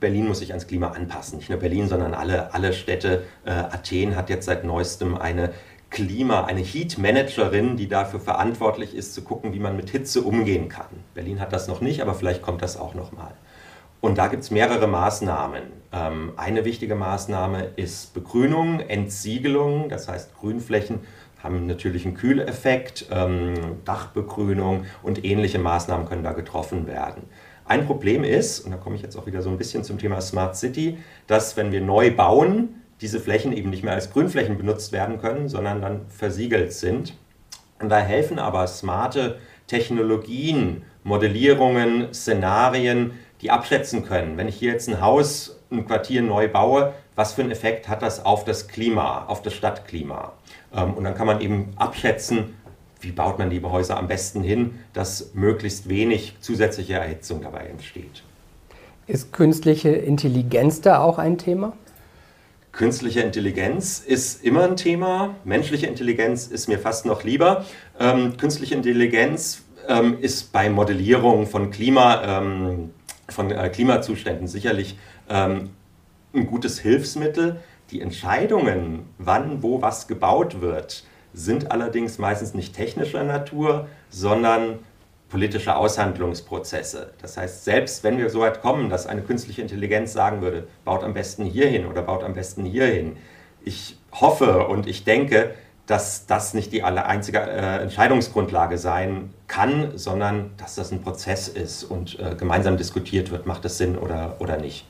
Berlin 0.00 0.28
muss 0.28 0.38
sich 0.38 0.50
ans 0.50 0.66
Klima 0.66 0.88
anpassen. 0.90 1.38
Nicht 1.38 1.50
nur 1.50 1.58
Berlin, 1.58 1.88
sondern 1.88 2.14
alle, 2.14 2.54
alle 2.54 2.72
Städte. 2.72 3.24
Äh, 3.44 3.50
Athen 3.50 4.16
hat 4.16 4.30
jetzt 4.30 4.46
seit 4.46 4.64
neuestem 4.64 5.16
eine 5.16 5.50
Klima, 5.96 6.44
eine 6.44 6.60
Heat 6.60 6.98
Managerin, 6.98 7.78
die 7.78 7.88
dafür 7.88 8.20
verantwortlich 8.20 8.94
ist, 8.94 9.14
zu 9.14 9.22
gucken, 9.22 9.54
wie 9.54 9.58
man 9.58 9.76
mit 9.76 9.88
Hitze 9.88 10.20
umgehen 10.20 10.68
kann. 10.68 10.90
Berlin 11.14 11.40
hat 11.40 11.54
das 11.54 11.68
noch 11.68 11.80
nicht, 11.80 12.02
aber 12.02 12.12
vielleicht 12.12 12.42
kommt 12.42 12.60
das 12.60 12.76
auch 12.76 12.92
noch 12.92 13.12
mal. 13.12 13.32
Und 14.02 14.18
da 14.18 14.26
gibt 14.26 14.42
es 14.42 14.50
mehrere 14.50 14.88
Maßnahmen. 14.88 15.62
Ähm, 15.94 16.32
eine 16.36 16.66
wichtige 16.66 16.96
Maßnahme 16.96 17.70
ist 17.76 18.12
Begrünung, 18.12 18.80
Entsiegelung, 18.80 19.88
das 19.88 20.06
heißt 20.06 20.36
Grünflächen 20.36 21.00
haben 21.42 21.66
natürlich 21.66 22.04
einen 22.04 22.14
Kühleffekt, 22.14 23.06
ähm, 23.10 23.54
Dachbegrünung 23.86 24.84
und 25.02 25.24
ähnliche 25.24 25.58
Maßnahmen 25.58 26.06
können 26.06 26.24
da 26.24 26.32
getroffen 26.32 26.86
werden. 26.86 27.22
Ein 27.64 27.86
Problem 27.86 28.22
ist, 28.22 28.60
und 28.60 28.70
da 28.70 28.76
komme 28.76 28.96
ich 28.96 29.02
jetzt 29.02 29.16
auch 29.16 29.26
wieder 29.26 29.40
so 29.40 29.48
ein 29.48 29.56
bisschen 29.56 29.82
zum 29.82 29.98
Thema 29.98 30.20
Smart 30.20 30.56
City, 30.56 30.98
dass 31.26 31.56
wenn 31.56 31.72
wir 31.72 31.80
neu 31.80 32.14
bauen, 32.14 32.82
diese 33.00 33.20
Flächen 33.20 33.52
eben 33.52 33.70
nicht 33.70 33.84
mehr 33.84 33.94
als 33.94 34.10
Grünflächen 34.10 34.56
benutzt 34.56 34.92
werden 34.92 35.20
können, 35.20 35.48
sondern 35.48 35.82
dann 35.82 36.06
versiegelt 36.08 36.72
sind. 36.72 37.14
Und 37.80 37.90
da 37.90 37.98
helfen 37.98 38.38
aber 38.38 38.66
smarte 38.66 39.38
Technologien, 39.66 40.82
Modellierungen, 41.04 42.12
Szenarien, 42.14 43.12
die 43.42 43.50
abschätzen 43.50 44.04
können. 44.04 44.36
Wenn 44.36 44.48
ich 44.48 44.56
hier 44.56 44.72
jetzt 44.72 44.88
ein 44.88 45.00
Haus, 45.00 45.60
ein 45.70 45.86
Quartier 45.86 46.22
neu 46.22 46.48
baue, 46.48 46.94
was 47.14 47.34
für 47.34 47.42
einen 47.42 47.50
Effekt 47.50 47.88
hat 47.88 48.02
das 48.02 48.24
auf 48.24 48.44
das 48.44 48.68
Klima, 48.68 49.26
auf 49.26 49.42
das 49.42 49.54
Stadtklima? 49.54 50.32
Ähm, 50.74 50.94
und 50.94 51.04
dann 51.04 51.14
kann 51.14 51.26
man 51.26 51.40
eben 51.40 51.72
abschätzen, 51.76 52.54
wie 53.00 53.12
baut 53.12 53.38
man 53.38 53.50
die 53.50 53.62
Häuser 53.62 53.98
am 53.98 54.08
besten 54.08 54.42
hin, 54.42 54.78
dass 54.92 55.34
möglichst 55.34 55.88
wenig 55.88 56.36
zusätzliche 56.40 56.94
Erhitzung 56.94 57.42
dabei 57.42 57.66
entsteht. 57.66 58.22
Ist 59.06 59.32
künstliche 59.32 59.90
Intelligenz 59.90 60.80
da 60.80 61.00
auch 61.00 61.18
ein 61.18 61.38
Thema? 61.38 61.74
Künstliche 62.76 63.22
Intelligenz 63.22 64.00
ist 64.00 64.44
immer 64.44 64.64
ein 64.64 64.76
Thema. 64.76 65.34
Menschliche 65.44 65.86
Intelligenz 65.86 66.46
ist 66.46 66.68
mir 66.68 66.78
fast 66.78 67.06
noch 67.06 67.24
lieber. 67.24 67.64
Ähm, 67.98 68.36
künstliche 68.36 68.74
Intelligenz 68.74 69.62
ähm, 69.88 70.18
ist 70.20 70.52
bei 70.52 70.68
Modellierung 70.68 71.46
von, 71.46 71.70
Klima, 71.70 72.22
ähm, 72.22 72.90
von 73.30 73.50
äh, 73.50 73.70
Klimazuständen 73.70 74.46
sicherlich 74.46 74.98
ähm, 75.30 75.70
ein 76.34 76.46
gutes 76.46 76.78
Hilfsmittel. 76.78 77.60
Die 77.92 78.02
Entscheidungen, 78.02 79.06
wann, 79.16 79.62
wo 79.62 79.80
was 79.80 80.06
gebaut 80.06 80.60
wird, 80.60 81.04
sind 81.32 81.70
allerdings 81.70 82.18
meistens 82.18 82.52
nicht 82.52 82.76
technischer 82.76 83.24
Natur, 83.24 83.88
sondern 84.10 84.80
politische 85.28 85.76
Aushandlungsprozesse. 85.76 87.10
Das 87.20 87.36
heißt, 87.36 87.64
selbst 87.64 88.04
wenn 88.04 88.18
wir 88.18 88.30
so 88.30 88.40
weit 88.40 88.62
kommen, 88.62 88.90
dass 88.90 89.06
eine 89.06 89.22
künstliche 89.22 89.62
Intelligenz 89.62 90.12
sagen 90.12 90.40
würde, 90.40 90.68
baut 90.84 91.02
am 91.02 91.14
besten 91.14 91.44
hierhin 91.44 91.86
oder 91.86 92.02
baut 92.02 92.22
am 92.22 92.34
besten 92.34 92.64
hierhin, 92.64 93.16
ich 93.64 93.98
hoffe 94.12 94.66
und 94.68 94.86
ich 94.86 95.04
denke, 95.04 95.54
dass 95.86 96.26
das 96.26 96.54
nicht 96.54 96.72
die 96.72 96.82
einzige 96.82 97.38
äh, 97.38 97.82
Entscheidungsgrundlage 97.82 98.78
sein 98.78 99.30
kann, 99.46 99.92
sondern 99.96 100.50
dass 100.56 100.74
das 100.74 100.90
ein 100.92 101.00
Prozess 101.00 101.48
ist 101.48 101.84
und 101.84 102.18
äh, 102.18 102.34
gemeinsam 102.34 102.76
diskutiert 102.76 103.30
wird, 103.30 103.46
macht 103.46 103.64
es 103.64 103.78
Sinn 103.78 103.96
oder, 103.96 104.36
oder 104.40 104.58
nicht. 104.58 104.86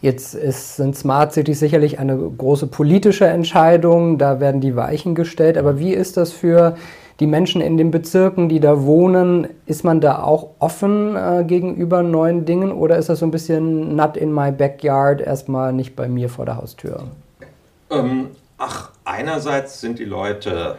Jetzt 0.00 0.34
ist, 0.34 0.76
sind 0.76 0.96
Smart 0.96 1.32
Cities 1.32 1.60
sicherlich 1.60 1.98
eine 1.98 2.16
große 2.16 2.66
politische 2.66 3.26
Entscheidung, 3.26 4.18
da 4.18 4.38
werden 4.38 4.60
die 4.60 4.76
Weichen 4.76 5.14
gestellt, 5.14 5.56
aber 5.56 5.78
wie 5.78 5.94
ist 5.94 6.16
das 6.16 6.32
für 6.32 6.76
die 7.20 7.26
Menschen 7.26 7.60
in 7.60 7.76
den 7.76 7.90
Bezirken, 7.90 8.48
die 8.48 8.60
da 8.60 8.82
wohnen? 8.82 9.48
Ist 9.66 9.84
man 9.84 10.00
da 10.00 10.22
auch 10.22 10.50
offen 10.58 11.16
äh, 11.16 11.44
gegenüber 11.46 12.02
neuen 12.02 12.44
Dingen 12.44 12.72
oder 12.72 12.96
ist 12.96 13.08
das 13.08 13.20
so 13.20 13.26
ein 13.26 13.30
bisschen 13.30 13.94
not 13.96 14.16
in 14.16 14.32
my 14.32 14.50
backyard, 14.50 15.20
erstmal 15.20 15.72
nicht 15.72 15.96
bei 15.96 16.08
mir 16.08 16.28
vor 16.28 16.44
der 16.44 16.56
Haustür? 16.56 17.04
Ähm, 17.90 18.30
ach, 18.58 18.90
einerseits 19.04 19.80
sind 19.80 19.98
die 19.98 20.04
Leute 20.04 20.76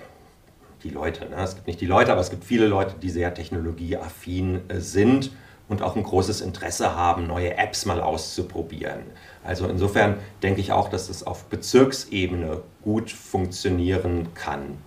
die 0.85 0.91
Leute. 0.91 1.25
Ne? 1.25 1.35
Es 1.37 1.55
gibt 1.55 1.67
nicht 1.67 1.81
die 1.81 1.87
Leute, 1.87 2.11
aber 2.11 2.21
es 2.21 2.29
gibt 2.29 2.45
viele 2.45 2.67
Leute, 2.67 2.95
die 3.01 3.09
sehr 3.09 3.33
technologieaffin 3.33 4.61
äh, 4.69 4.79
sind 4.79 5.31
und 5.67 5.81
auch 5.81 5.95
ein 5.95 6.03
großes 6.03 6.41
Interesse 6.41 6.95
haben, 6.95 7.27
neue 7.27 7.57
Apps 7.57 7.85
mal 7.85 7.99
auszuprobieren. 7.99 9.01
Also 9.43 9.67
insofern 9.67 10.17
denke 10.43 10.61
ich 10.61 10.71
auch, 10.71 10.89
dass 10.89 11.09
es 11.09 11.25
auf 11.25 11.45
Bezirksebene 11.45 12.61
gut 12.83 13.09
funktionieren 13.09 14.27
kann. 14.35 14.77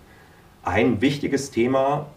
Ein 0.63 1.01
wichtiges 1.01 1.51
Thema 1.51 2.07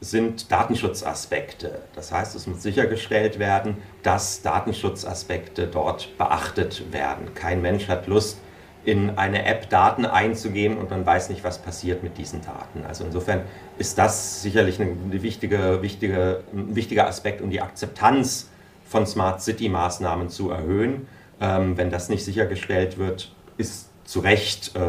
sind 0.00 0.50
Datenschutzaspekte. 0.50 1.82
Das 1.94 2.10
heißt, 2.12 2.34
es 2.34 2.46
muss 2.46 2.62
sichergestellt 2.62 3.38
werden, 3.38 3.76
dass 4.02 4.40
Datenschutzaspekte 4.42 5.66
dort 5.66 6.16
beachtet 6.16 6.92
werden. 6.92 7.34
Kein 7.34 7.60
Mensch 7.60 7.88
hat 7.88 8.06
Lust, 8.06 8.38
in 8.84 9.18
eine 9.18 9.44
App 9.44 9.68
Daten 9.68 10.06
einzugeben 10.06 10.78
und 10.78 10.88
man 10.90 11.04
weiß 11.04 11.28
nicht, 11.28 11.44
was 11.44 11.58
passiert 11.58 12.02
mit 12.02 12.16
diesen 12.16 12.40
Daten. 12.40 12.84
Also 12.86 13.04
insofern 13.04 13.42
ist 13.76 13.98
das 13.98 14.40
sicherlich 14.40 14.80
eine 14.80 14.96
wichtige, 15.22 15.82
wichtige, 15.82 16.42
ein 16.52 16.74
wichtiger 16.74 17.06
Aspekt, 17.06 17.42
um 17.42 17.50
die 17.50 17.60
Akzeptanz 17.60 18.48
von 18.86 19.06
Smart 19.06 19.42
City-Maßnahmen 19.42 20.30
zu 20.30 20.50
erhöhen. 20.50 21.06
Ähm, 21.42 21.76
wenn 21.76 21.90
das 21.90 22.08
nicht 22.08 22.24
sichergestellt 22.24 22.96
wird, 22.96 23.34
ist 23.58 23.90
zu 24.04 24.20
Recht 24.20 24.74
äh, 24.74 24.80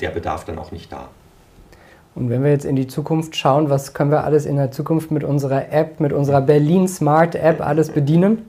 der 0.00 0.10
Bedarf 0.10 0.44
dann 0.44 0.58
auch 0.58 0.72
nicht 0.72 0.90
da. 0.90 1.08
Und 2.14 2.28
wenn 2.28 2.42
wir 2.42 2.50
jetzt 2.50 2.64
in 2.64 2.76
die 2.76 2.86
Zukunft 2.86 3.36
schauen, 3.36 3.70
was 3.70 3.94
können 3.94 4.10
wir 4.10 4.24
alles 4.24 4.46
in 4.46 4.56
der 4.56 4.70
Zukunft 4.70 5.10
mit 5.10 5.24
unserer 5.24 5.72
App, 5.72 6.00
mit 6.00 6.12
unserer 6.12 6.40
Berlin 6.40 6.88
Smart 6.88 7.34
App 7.34 7.60
alles 7.60 7.90
bedienen? 7.90 8.48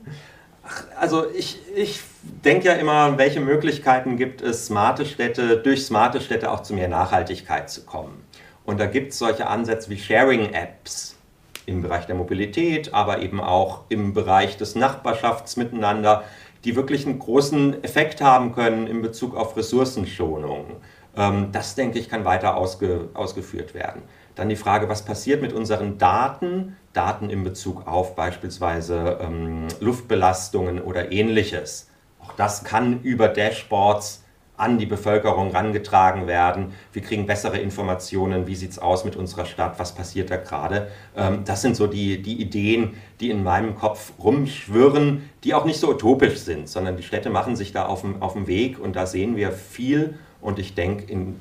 Also 0.98 1.24
ich, 1.36 1.60
ich 1.76 2.00
denke 2.22 2.66
ja 2.66 2.74
immer, 2.74 3.18
welche 3.18 3.40
Möglichkeiten 3.40 4.16
gibt 4.16 4.42
es, 4.42 4.66
smarte 4.66 5.06
Städte, 5.06 5.58
durch 5.58 5.86
smarte 5.86 6.20
Städte 6.20 6.50
auch 6.50 6.62
zu 6.62 6.74
mehr 6.74 6.88
Nachhaltigkeit 6.88 7.70
zu 7.70 7.82
kommen. 7.84 8.22
Und 8.64 8.80
da 8.80 8.86
gibt 8.86 9.12
es 9.12 9.18
solche 9.18 9.46
Ansätze 9.46 9.90
wie 9.90 9.98
Sharing-Apps 9.98 11.16
im 11.66 11.82
Bereich 11.82 12.06
der 12.06 12.14
Mobilität, 12.14 12.92
aber 12.94 13.20
eben 13.20 13.40
auch 13.40 13.82
im 13.88 14.14
Bereich 14.14 14.56
des 14.56 14.74
Nachbarschaftsmiteinander, 14.74 16.24
die 16.64 16.76
wirklich 16.76 17.06
einen 17.06 17.18
großen 17.18 17.82
Effekt 17.82 18.20
haben 18.20 18.54
können 18.54 18.86
in 18.86 19.02
Bezug 19.02 19.36
auf 19.36 19.56
Ressourcenschonung. 19.56 20.76
Ähm, 21.16 21.48
das, 21.52 21.74
denke 21.74 21.98
ich, 21.98 22.08
kann 22.08 22.24
weiter 22.24 22.56
ausge, 22.56 23.08
ausgeführt 23.14 23.74
werden. 23.74 24.02
Dann 24.34 24.48
die 24.48 24.56
Frage, 24.56 24.88
was 24.88 25.04
passiert 25.04 25.42
mit 25.42 25.52
unseren 25.52 25.98
Daten? 25.98 26.76
Daten 26.92 27.30
in 27.30 27.44
Bezug 27.44 27.86
auf 27.86 28.14
beispielsweise 28.14 29.18
ähm, 29.20 29.68
Luftbelastungen 29.80 30.80
oder 30.80 31.12
ähnliches. 31.12 31.88
Auch 32.20 32.32
das 32.32 32.64
kann 32.64 33.00
über 33.02 33.28
Dashboards 33.28 34.22
an 34.56 34.78
die 34.78 34.86
Bevölkerung 34.86 35.50
herangetragen 35.50 36.26
werden. 36.26 36.74
Wir 36.92 37.02
kriegen 37.02 37.26
bessere 37.26 37.58
Informationen, 37.58 38.46
wie 38.46 38.54
sieht 38.54 38.70
es 38.70 38.78
aus 38.78 39.04
mit 39.04 39.16
unserer 39.16 39.44
Stadt, 39.44 39.78
was 39.78 39.94
passiert 39.94 40.30
da 40.30 40.36
gerade. 40.36 40.88
Ähm, 41.16 41.44
das 41.44 41.62
sind 41.62 41.74
so 41.74 41.86
die, 41.86 42.22
die 42.22 42.40
Ideen, 42.40 42.94
die 43.20 43.30
in 43.30 43.42
meinem 43.42 43.74
Kopf 43.74 44.12
rumschwirren, 44.22 45.28
die 45.44 45.54
auch 45.54 45.64
nicht 45.64 45.80
so 45.80 45.90
utopisch 45.90 46.38
sind, 46.38 46.68
sondern 46.68 46.96
die 46.96 47.02
Städte 47.02 47.28
machen 47.30 47.56
sich 47.56 47.72
da 47.72 47.86
auf 47.86 48.02
dem, 48.02 48.22
auf 48.22 48.34
dem 48.34 48.46
Weg 48.46 48.78
und 48.78 48.94
da 48.94 49.06
sehen 49.06 49.36
wir 49.36 49.52
viel 49.52 50.18
und 50.42 50.58
ich 50.58 50.74
denke, 50.74 51.10
in, 51.10 51.36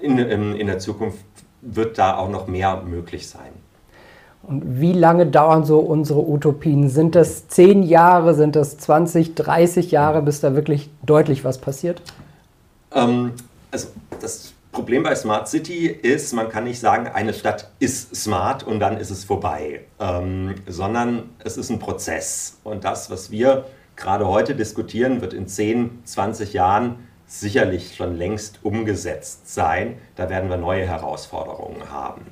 in, 0.00 0.18
in 0.18 0.66
der 0.66 0.78
Zukunft 0.80 1.24
wird 1.60 1.98
da 1.98 2.16
auch 2.16 2.30
noch 2.30 2.48
mehr 2.48 2.82
möglich 2.82 3.28
sein. 3.28 3.52
Und 4.42 4.80
wie 4.80 4.94
lange 4.94 5.26
dauern 5.26 5.64
so 5.64 5.78
unsere 5.78 6.26
Utopien? 6.26 6.88
Sind 6.88 7.14
das 7.14 7.48
zehn 7.48 7.82
Jahre, 7.82 8.34
sind 8.34 8.56
das 8.56 8.78
20, 8.78 9.34
30 9.34 9.90
Jahre, 9.90 10.22
bis 10.22 10.40
da 10.40 10.54
wirklich 10.54 10.90
deutlich 11.04 11.44
was 11.44 11.58
passiert? 11.58 12.00
Ähm, 12.94 13.32
also 13.70 13.88
das 14.20 14.54
Problem 14.72 15.02
bei 15.02 15.14
Smart 15.14 15.48
City 15.48 15.86
ist, 15.88 16.32
man 16.32 16.48
kann 16.48 16.64
nicht 16.64 16.80
sagen, 16.80 17.06
eine 17.08 17.34
Stadt 17.34 17.70
ist 17.80 18.16
smart 18.16 18.62
und 18.62 18.80
dann 18.80 18.96
ist 18.96 19.10
es 19.10 19.24
vorbei, 19.24 19.82
ähm, 19.98 20.54
sondern 20.66 21.30
es 21.44 21.58
ist 21.58 21.70
ein 21.70 21.78
Prozess. 21.78 22.58
Und 22.64 22.84
das, 22.84 23.10
was 23.10 23.30
wir 23.30 23.66
gerade 23.96 24.26
heute 24.26 24.54
diskutieren, 24.54 25.20
wird 25.20 25.34
in 25.34 25.48
10, 25.48 26.00
20 26.04 26.54
Jahren 26.54 26.96
sicherlich 27.30 27.94
schon 27.94 28.16
längst 28.16 28.58
umgesetzt 28.64 29.54
sein. 29.54 29.98
Da 30.16 30.28
werden 30.28 30.50
wir 30.50 30.56
neue 30.56 30.86
Herausforderungen 30.86 31.90
haben. 31.90 32.22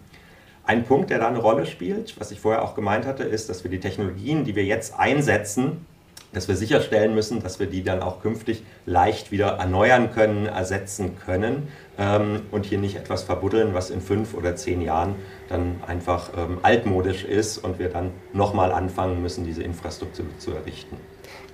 Ein 0.65 0.85
Punkt, 0.85 1.11
der 1.11 1.19
da 1.19 1.29
eine 1.29 1.39
Rolle 1.39 1.67
spielt, 1.67 2.19
was 2.21 2.31
ich 2.31 2.41
vorher 2.41 2.63
auch 2.63 2.75
gemeint 2.75 3.07
hatte, 3.07 3.23
ist, 3.23 3.49
dass 3.49 3.65
wir 3.65 3.71
die 3.71 3.81
Technologien, 3.81 4.45
die 4.45 4.57
wir 4.57 4.65
jetzt 4.65 4.99
einsetzen, 4.99 5.87
dass 6.33 6.49
wir 6.49 6.57
sicherstellen 6.57 7.15
müssen, 7.15 7.43
dass 7.43 7.59
wir 7.59 7.69
die 7.69 7.83
dann 7.83 8.03
auch 8.03 8.21
künftig 8.21 8.63
leicht 8.85 9.31
wieder 9.31 9.53
erneuern 9.53 10.13
können, 10.13 10.47
ersetzen 10.47 11.17
können 11.25 11.69
ähm, 11.97 12.43
und 12.51 12.67
hier 12.67 12.79
nicht 12.79 12.97
etwas 12.97 13.23
verbuddeln, 13.23 13.73
was 13.73 13.89
in 13.89 14.03
fünf 14.03 14.35
oder 14.35 14.57
zehn 14.57 14.83
Jahren 14.83 15.15
dann 15.49 15.81
einfach 15.87 16.31
ähm, 16.37 16.59
altmodisch 16.63 17.25
ist 17.25 17.59
und 17.59 17.79
wir 17.79 17.89
dann 17.89 18.11
nochmal 18.35 18.73
anfangen 18.73 19.23
müssen, 19.23 19.47
diese 19.47 19.63
Infrastruktur 19.63 20.27
zu 20.39 20.53
errichten. 20.53 20.99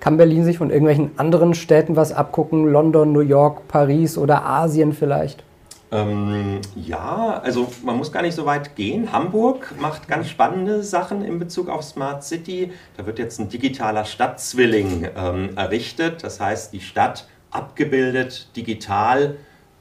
Kann 0.05 0.19
Berlin 0.19 0.45
sich 0.45 0.59
von 0.59 0.69
irgendwelchen 0.69 1.13
anderen 1.17 1.55
Städten 1.55 1.97
was 1.97 2.13
abgucken? 2.13 2.71
London, 2.71 3.13
New 3.13 3.21
York, 3.21 3.67
Paris 3.69 4.19
oder 4.19 4.45
Asien 4.45 4.93
vielleicht? 4.93 5.43
Ähm, 5.91 6.61
ja, 6.77 7.41
also 7.43 7.69
man 7.83 7.97
muss 7.97 8.13
gar 8.13 8.21
nicht 8.21 8.35
so 8.35 8.45
weit 8.45 8.77
gehen. 8.77 9.13
Hamburg 9.13 9.73
macht 9.81 10.07
ganz 10.07 10.29
spannende 10.29 10.83
Sachen 10.83 11.25
in 11.25 11.39
Bezug 11.39 11.71
auf 11.71 11.83
Smart 11.85 12.23
City. 12.23 12.71
Da 12.99 13.07
wird 13.07 13.19
jetzt 13.19 13.41
ein 13.41 13.49
digitaler 13.49 14.05
Stadtzwilling 14.05 15.09
ähm, 15.17 15.57
errichtet. 15.57 16.23
Das 16.23 16.39
heißt, 16.39 16.75
die 16.75 16.81
Stadt 16.81 17.27
abgebildet 17.51 18.55
digital, 18.57 19.37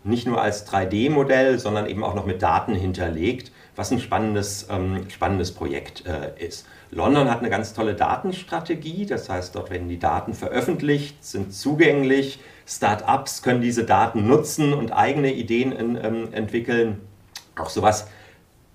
nicht 0.06 0.26
nur 0.26 0.42
als 0.42 0.66
3D-Modell, 0.72 1.60
sondern 1.60 1.86
eben 1.86 2.02
auch 2.02 2.16
noch 2.16 2.26
mit 2.26 2.42
Daten 2.42 2.76
hinterlegt, 2.76 3.52
was 3.76 3.92
ein 3.92 4.00
spannendes, 4.00 4.68
ähm, 4.70 5.10
spannendes 5.10 5.52
Projekt 5.52 6.06
äh, 6.06 6.32
ist. 6.42 6.66
London 6.94 7.30
hat 7.30 7.40
eine 7.40 7.50
ganz 7.50 7.74
tolle 7.74 7.96
Datenstrategie, 7.96 9.06
das 9.06 9.30
heißt, 9.30 9.56
dort 9.56 9.70
werden 9.72 9.90
die 9.90 10.00
Daten 10.00 10.34
veröffentlicht, 10.34 11.24
sind 11.24 11.54
zugänglich. 11.54 12.40
Start-ups 12.66 13.42
können 13.42 13.62
diese 13.62 13.84
Daten 13.84 14.28
nutzen 14.28 14.74
und 14.74 14.92
eigene 14.92 15.34
Ideen 15.34 15.72
in, 15.72 15.96
ähm, 16.02 16.34
entwickeln. 16.34 17.02
Auch 17.56 17.70
sowas 17.70 18.08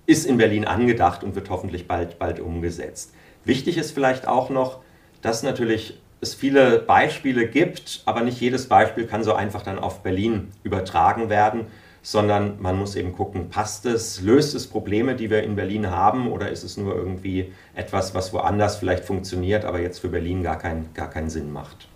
ist 0.05 0.25
in 0.25 0.37
Berlin 0.37 0.65
angedacht 0.65 1.23
und 1.23 1.35
wird 1.35 1.49
hoffentlich 1.49 1.87
bald, 1.87 2.19
bald 2.19 2.39
umgesetzt. 2.39 3.13
Wichtig 3.45 3.77
ist 3.77 3.91
vielleicht 3.91 4.27
auch 4.27 4.49
noch, 4.49 4.79
dass 5.21 5.43
natürlich 5.43 5.99
es 6.21 6.33
viele 6.33 6.79
Beispiele 6.79 7.47
gibt, 7.47 8.01
aber 8.05 8.21
nicht 8.21 8.41
jedes 8.41 8.67
Beispiel 8.67 9.07
kann 9.07 9.23
so 9.23 9.33
einfach 9.33 9.61
dann 9.61 9.79
auf 9.79 10.03
Berlin 10.03 10.51
übertragen 10.63 11.29
werden 11.29 11.67
sondern 12.01 12.53
man 12.59 12.77
muss 12.77 12.95
eben 12.95 13.13
gucken, 13.13 13.49
passt 13.49 13.85
es, 13.85 14.21
löst 14.21 14.55
es 14.55 14.67
Probleme, 14.67 15.15
die 15.15 15.29
wir 15.29 15.43
in 15.43 15.55
Berlin 15.55 15.89
haben 15.89 16.31
oder 16.31 16.49
ist 16.49 16.63
es 16.63 16.77
nur 16.77 16.95
irgendwie 16.95 17.51
etwas, 17.75 18.15
was 18.15 18.33
woanders 18.33 18.77
vielleicht 18.77 19.05
funktioniert, 19.05 19.65
aber 19.65 19.79
jetzt 19.79 19.99
für 19.99 20.09
Berlin 20.09 20.43
gar, 20.43 20.57
kein, 20.57 20.85
gar 20.93 21.09
keinen 21.09 21.29
Sinn 21.29 21.51
macht. 21.51 21.87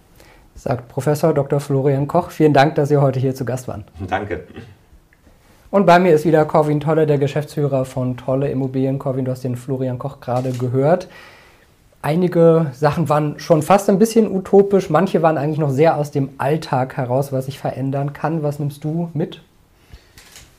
Sagt 0.55 0.87
Professor 0.87 1.33
Dr. 1.33 1.59
Florian 1.59 2.07
Koch. 2.07 2.29
Vielen 2.29 2.53
Dank, 2.53 2.75
dass 2.75 2.89
Sie 2.89 2.97
heute 2.97 3.19
hier 3.19 3.33
zu 3.33 3.45
Gast 3.45 3.67
waren. 3.67 3.85
Danke. 4.07 4.43
Und 5.71 5.87
bei 5.87 5.97
mir 5.97 6.13
ist 6.13 6.25
wieder 6.25 6.45
Corwin 6.45 6.79
Tolle, 6.79 7.07
der 7.07 7.17
Geschäftsführer 7.17 7.85
von 7.85 8.15
Tolle 8.15 8.49
Immobilien. 8.49 8.99
Corwin, 8.99 9.25
du 9.25 9.31
hast 9.31 9.43
den 9.43 9.55
Florian 9.55 9.97
Koch 9.97 10.19
gerade 10.19 10.51
gehört. 10.51 11.07
Einige 12.03 12.67
Sachen 12.73 13.09
waren 13.09 13.39
schon 13.39 13.63
fast 13.63 13.89
ein 13.89 13.97
bisschen 13.97 14.29
utopisch, 14.29 14.89
manche 14.89 15.21
waren 15.21 15.37
eigentlich 15.37 15.57
noch 15.57 15.71
sehr 15.71 15.97
aus 15.97 16.11
dem 16.11 16.29
Alltag 16.37 16.97
heraus, 16.97 17.31
was 17.31 17.45
sich 17.45 17.57
verändern 17.57 18.13
kann. 18.13 18.43
Was 18.43 18.59
nimmst 18.59 18.83
du 18.83 19.09
mit 19.13 19.41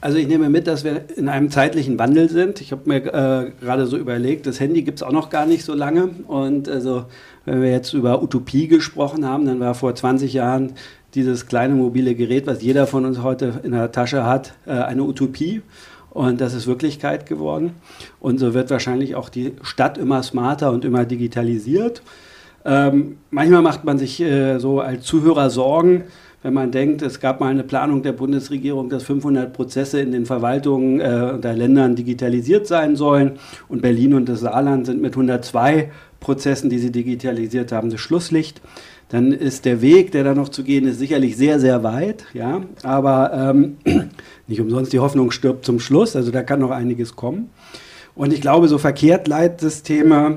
also 0.04 0.18
ich 0.18 0.28
nehme 0.28 0.50
mit, 0.50 0.66
dass 0.66 0.84
wir 0.84 1.06
in 1.16 1.30
einem 1.30 1.48
zeitlichen 1.48 1.98
Wandel 1.98 2.28
sind. 2.28 2.60
Ich 2.60 2.72
habe 2.72 2.82
mir 2.84 2.96
äh, 2.96 3.50
gerade 3.58 3.86
so 3.86 3.96
überlegt, 3.96 4.46
das 4.46 4.60
Handy 4.60 4.82
gibt 4.82 4.98
es 4.98 5.02
auch 5.02 5.12
noch 5.12 5.30
gar 5.30 5.46
nicht 5.46 5.64
so 5.64 5.72
lange. 5.72 6.10
Und 6.28 6.68
also, 6.68 7.06
wenn 7.46 7.62
wir 7.62 7.70
jetzt 7.70 7.94
über 7.94 8.22
Utopie 8.22 8.68
gesprochen 8.68 9.24
haben, 9.24 9.46
dann 9.46 9.60
war 9.60 9.74
vor 9.74 9.94
20 9.94 10.34
Jahren 10.34 10.74
dieses 11.14 11.46
kleine 11.46 11.74
mobile 11.74 12.14
Gerät, 12.14 12.46
was 12.46 12.60
jeder 12.60 12.86
von 12.86 13.06
uns 13.06 13.22
heute 13.22 13.60
in 13.62 13.72
der 13.72 13.92
Tasche 13.92 14.26
hat, 14.26 14.52
äh, 14.66 14.72
eine 14.72 15.04
Utopie. 15.04 15.62
Und 16.10 16.42
das 16.42 16.52
ist 16.52 16.66
Wirklichkeit 16.66 17.24
geworden. 17.24 17.72
Und 18.20 18.36
so 18.36 18.52
wird 18.52 18.68
wahrscheinlich 18.68 19.14
auch 19.14 19.30
die 19.30 19.54
Stadt 19.62 19.96
immer 19.96 20.22
smarter 20.22 20.70
und 20.72 20.84
immer 20.84 21.06
digitalisiert. 21.06 22.02
Ähm, 22.66 23.16
manchmal 23.30 23.62
macht 23.62 23.84
man 23.84 23.96
sich 23.96 24.20
äh, 24.20 24.58
so 24.58 24.80
als 24.80 25.06
Zuhörer 25.06 25.48
Sorgen, 25.48 26.04
wenn 26.44 26.52
man 26.52 26.70
denkt, 26.70 27.00
es 27.00 27.20
gab 27.20 27.40
mal 27.40 27.50
eine 27.50 27.64
Planung 27.64 28.02
der 28.02 28.12
Bundesregierung, 28.12 28.90
dass 28.90 29.04
500 29.04 29.54
Prozesse 29.54 30.00
in 30.00 30.12
den 30.12 30.26
Verwaltungen 30.26 31.00
äh, 31.00 31.38
der 31.38 31.54
Ländern 31.54 31.96
digitalisiert 31.96 32.66
sein 32.66 32.96
sollen. 32.96 33.38
Und 33.66 33.80
Berlin 33.80 34.12
und 34.12 34.28
das 34.28 34.40
Saarland 34.40 34.84
sind 34.84 35.00
mit 35.00 35.14
102 35.14 35.90
Prozessen, 36.20 36.68
die 36.68 36.78
sie 36.78 36.92
digitalisiert 36.92 37.72
haben, 37.72 37.88
das 37.88 38.02
Schlusslicht. 38.02 38.60
Dann 39.08 39.32
ist 39.32 39.64
der 39.64 39.80
Weg, 39.80 40.12
der 40.12 40.22
da 40.22 40.34
noch 40.34 40.50
zu 40.50 40.64
gehen 40.64 40.86
ist, 40.86 40.98
sicherlich 40.98 41.38
sehr, 41.38 41.58
sehr 41.58 41.82
weit. 41.82 42.26
Ja? 42.34 42.60
Aber 42.82 43.32
ähm, 43.32 43.78
nicht 44.46 44.60
umsonst 44.60 44.92
die 44.92 45.00
Hoffnung 45.00 45.30
stirbt 45.30 45.64
zum 45.64 45.80
Schluss. 45.80 46.14
Also 46.14 46.30
da 46.30 46.42
kann 46.42 46.60
noch 46.60 46.72
einiges 46.72 47.16
kommen. 47.16 47.48
Und 48.14 48.34
ich 48.34 48.42
glaube, 48.42 48.68
so 48.68 48.76
Verkehrtleitsysteme 48.76 50.36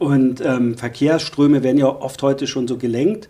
und 0.00 0.40
ähm, 0.44 0.76
Verkehrsströme 0.76 1.62
werden 1.62 1.78
ja 1.78 1.86
oft 1.86 2.20
heute 2.20 2.48
schon 2.48 2.66
so 2.66 2.78
gelenkt. 2.78 3.28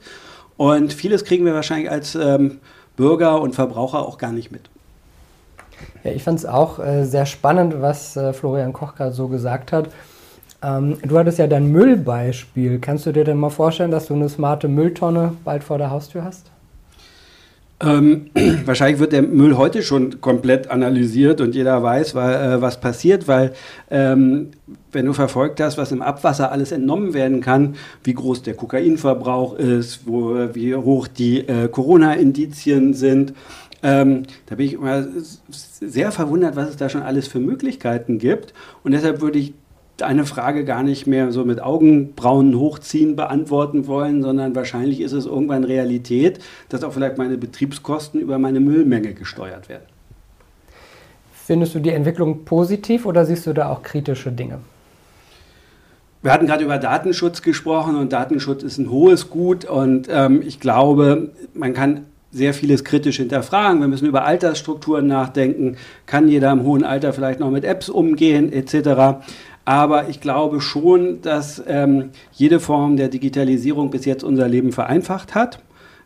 Und 0.56 0.92
vieles 0.92 1.24
kriegen 1.24 1.44
wir 1.44 1.54
wahrscheinlich 1.54 1.90
als 1.90 2.14
ähm, 2.14 2.58
Bürger 2.96 3.40
und 3.40 3.54
Verbraucher 3.54 4.00
auch 4.06 4.18
gar 4.18 4.32
nicht 4.32 4.52
mit. 4.52 4.70
Ja, 6.04 6.12
ich 6.12 6.22
fand 6.22 6.38
es 6.38 6.46
auch 6.46 6.78
äh, 6.78 7.04
sehr 7.04 7.26
spannend, 7.26 7.80
was 7.80 8.16
äh, 8.16 8.32
Florian 8.32 8.72
Koch 8.72 8.94
gerade 8.94 9.12
so 9.12 9.28
gesagt 9.28 9.72
hat. 9.72 9.88
Ähm, 10.62 10.98
du 11.02 11.18
hattest 11.18 11.38
ja 11.38 11.46
dein 11.46 11.66
Müllbeispiel. 11.72 12.78
Kannst 12.78 13.06
du 13.06 13.12
dir 13.12 13.24
denn 13.24 13.36
mal 13.36 13.50
vorstellen, 13.50 13.90
dass 13.90 14.06
du 14.06 14.14
eine 14.14 14.28
smarte 14.28 14.68
Mülltonne 14.68 15.34
bald 15.44 15.64
vor 15.64 15.78
der 15.78 15.90
Haustür 15.90 16.24
hast? 16.24 16.50
Ähm, 17.80 18.30
wahrscheinlich 18.64 19.00
wird 19.00 19.12
der 19.12 19.22
Müll 19.22 19.56
heute 19.56 19.82
schon 19.82 20.20
komplett 20.20 20.70
analysiert 20.70 21.40
und 21.40 21.54
jeder 21.54 21.82
weiß, 21.82 22.14
weil, 22.14 22.34
äh, 22.34 22.60
was 22.60 22.80
passiert, 22.80 23.26
weil 23.26 23.52
ähm, 23.90 24.50
wenn 24.92 25.06
du 25.06 25.12
verfolgt 25.12 25.60
hast, 25.60 25.76
was 25.76 25.90
im 25.90 26.02
Abwasser 26.02 26.52
alles 26.52 26.72
entnommen 26.72 27.14
werden 27.14 27.40
kann, 27.40 27.74
wie 28.04 28.14
groß 28.14 28.42
der 28.42 28.54
Kokainverbrauch 28.54 29.56
ist, 29.56 30.06
wo, 30.06 30.34
wie 30.54 30.74
hoch 30.74 31.08
die 31.08 31.48
äh, 31.48 31.68
Corona-Indizien 31.68 32.94
sind, 32.94 33.34
ähm, 33.82 34.22
da 34.46 34.54
bin 34.54 34.66
ich 34.66 34.72
immer 34.74 35.06
sehr 35.50 36.10
verwundert, 36.10 36.56
was 36.56 36.70
es 36.70 36.76
da 36.76 36.88
schon 36.88 37.02
alles 37.02 37.28
für 37.28 37.38
Möglichkeiten 37.38 38.18
gibt. 38.18 38.54
Und 38.82 38.92
deshalb 38.92 39.20
würde 39.20 39.38
ich 39.38 39.52
eine 40.00 40.26
Frage 40.26 40.64
gar 40.64 40.82
nicht 40.82 41.06
mehr 41.06 41.30
so 41.30 41.44
mit 41.44 41.62
Augenbrauen 41.62 42.58
hochziehen 42.58 43.16
beantworten 43.16 43.86
wollen, 43.86 44.22
sondern 44.22 44.54
wahrscheinlich 44.54 45.00
ist 45.00 45.12
es 45.12 45.26
irgendwann 45.26 45.64
Realität, 45.64 46.40
dass 46.68 46.82
auch 46.82 46.92
vielleicht 46.92 47.18
meine 47.18 47.38
Betriebskosten 47.38 48.20
über 48.20 48.38
meine 48.38 48.60
Müllmenge 48.60 49.14
gesteuert 49.14 49.68
werden. 49.68 49.84
Findest 51.32 51.74
du 51.74 51.78
die 51.78 51.90
Entwicklung 51.90 52.44
positiv 52.44 53.06
oder 53.06 53.24
siehst 53.24 53.46
du 53.46 53.52
da 53.52 53.70
auch 53.70 53.82
kritische 53.82 54.32
Dinge? 54.32 54.58
Wir 56.22 56.32
hatten 56.32 56.46
gerade 56.46 56.64
über 56.64 56.78
Datenschutz 56.78 57.42
gesprochen 57.42 57.96
und 57.96 58.12
Datenschutz 58.12 58.62
ist 58.62 58.78
ein 58.78 58.90
hohes 58.90 59.28
Gut 59.28 59.66
und 59.66 60.08
ähm, 60.10 60.42
ich 60.42 60.58
glaube, 60.58 61.32
man 61.52 61.74
kann 61.74 62.06
sehr 62.34 62.54
vieles 62.54 62.82
kritisch 62.82 63.18
hinterfragen. 63.18 63.80
Wir 63.80 63.88
müssen 63.88 64.08
über 64.08 64.24
Altersstrukturen 64.24 65.06
nachdenken. 65.06 65.76
Kann 66.06 66.28
jeder 66.28 66.50
im 66.50 66.64
hohen 66.64 66.82
Alter 66.82 67.12
vielleicht 67.12 67.40
noch 67.40 67.50
mit 67.50 67.64
Apps 67.64 67.88
umgehen 67.88 68.52
etc. 68.52 69.22
Aber 69.64 70.08
ich 70.08 70.20
glaube 70.20 70.60
schon, 70.60 71.22
dass 71.22 71.62
ähm, 71.66 72.10
jede 72.32 72.60
Form 72.60 72.96
der 72.96 73.08
Digitalisierung 73.08 73.90
bis 73.90 74.04
jetzt 74.04 74.22
unser 74.22 74.46
Leben 74.46 74.72
vereinfacht 74.72 75.34
hat. 75.34 75.60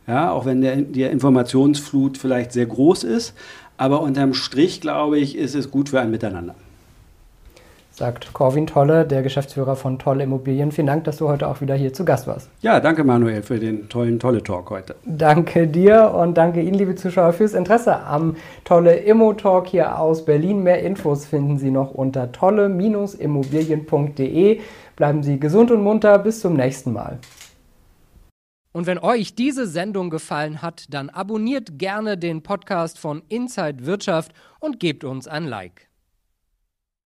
Ja, 0.06 0.30
auch 0.30 0.46
wenn 0.46 0.60
der, 0.60 0.76
die 0.76 1.02
Informationsflut 1.02 2.18
vielleicht 2.18 2.52
sehr 2.52 2.66
groß 2.66 3.04
ist. 3.04 3.34
Aber 3.76 4.00
unterm 4.00 4.32
Strich, 4.32 4.80
glaube 4.80 5.18
ich, 5.18 5.36
ist 5.36 5.54
es 5.54 5.70
gut 5.70 5.88
für 5.88 6.00
ein 6.00 6.10
Miteinander 6.10 6.54
sagt 7.98 8.32
Corwin 8.32 8.66
Tolle, 8.66 9.04
der 9.04 9.22
Geschäftsführer 9.22 9.76
von 9.76 9.98
Tolle 9.98 10.24
Immobilien. 10.24 10.72
Vielen 10.72 10.86
Dank, 10.86 11.04
dass 11.04 11.18
du 11.18 11.28
heute 11.28 11.46
auch 11.48 11.60
wieder 11.60 11.74
hier 11.74 11.92
zu 11.92 12.02
Gast 12.04 12.26
warst. 12.26 12.48
Ja, 12.62 12.80
danke 12.80 13.04
Manuel 13.04 13.42
für 13.42 13.58
den 13.58 13.88
tollen 13.88 14.18
Tolle-Talk 14.18 14.70
heute. 14.70 14.96
Danke 15.04 15.66
dir 15.66 16.14
und 16.14 16.38
danke 16.38 16.62
Ihnen, 16.62 16.74
liebe 16.74 16.94
Zuschauer, 16.94 17.34
fürs 17.34 17.54
Interesse 17.54 18.00
am 18.00 18.36
Tolle 18.64 18.96
Immo-Talk 18.96 19.66
hier 19.66 19.98
aus 19.98 20.24
Berlin. 20.24 20.62
Mehr 20.62 20.82
Infos 20.82 21.26
finden 21.26 21.58
Sie 21.58 21.70
noch 21.70 21.92
unter 21.92 22.32
tolle-immobilien.de. 22.32 24.60
Bleiben 24.96 25.22
Sie 25.22 25.38
gesund 25.38 25.70
und 25.70 25.82
munter. 25.82 26.18
Bis 26.18 26.40
zum 26.40 26.54
nächsten 26.54 26.92
Mal. 26.92 27.18
Und 28.72 28.86
wenn 28.86 28.98
euch 28.98 29.34
diese 29.34 29.66
Sendung 29.66 30.08
gefallen 30.08 30.62
hat, 30.62 30.84
dann 30.90 31.10
abonniert 31.10 31.78
gerne 31.78 32.16
den 32.16 32.44
Podcast 32.44 32.96
von 32.98 33.22
Inside 33.28 33.86
Wirtschaft 33.86 34.32
und 34.60 34.78
gebt 34.78 35.02
uns 35.02 35.26
ein 35.26 35.46
Like. 35.46 35.87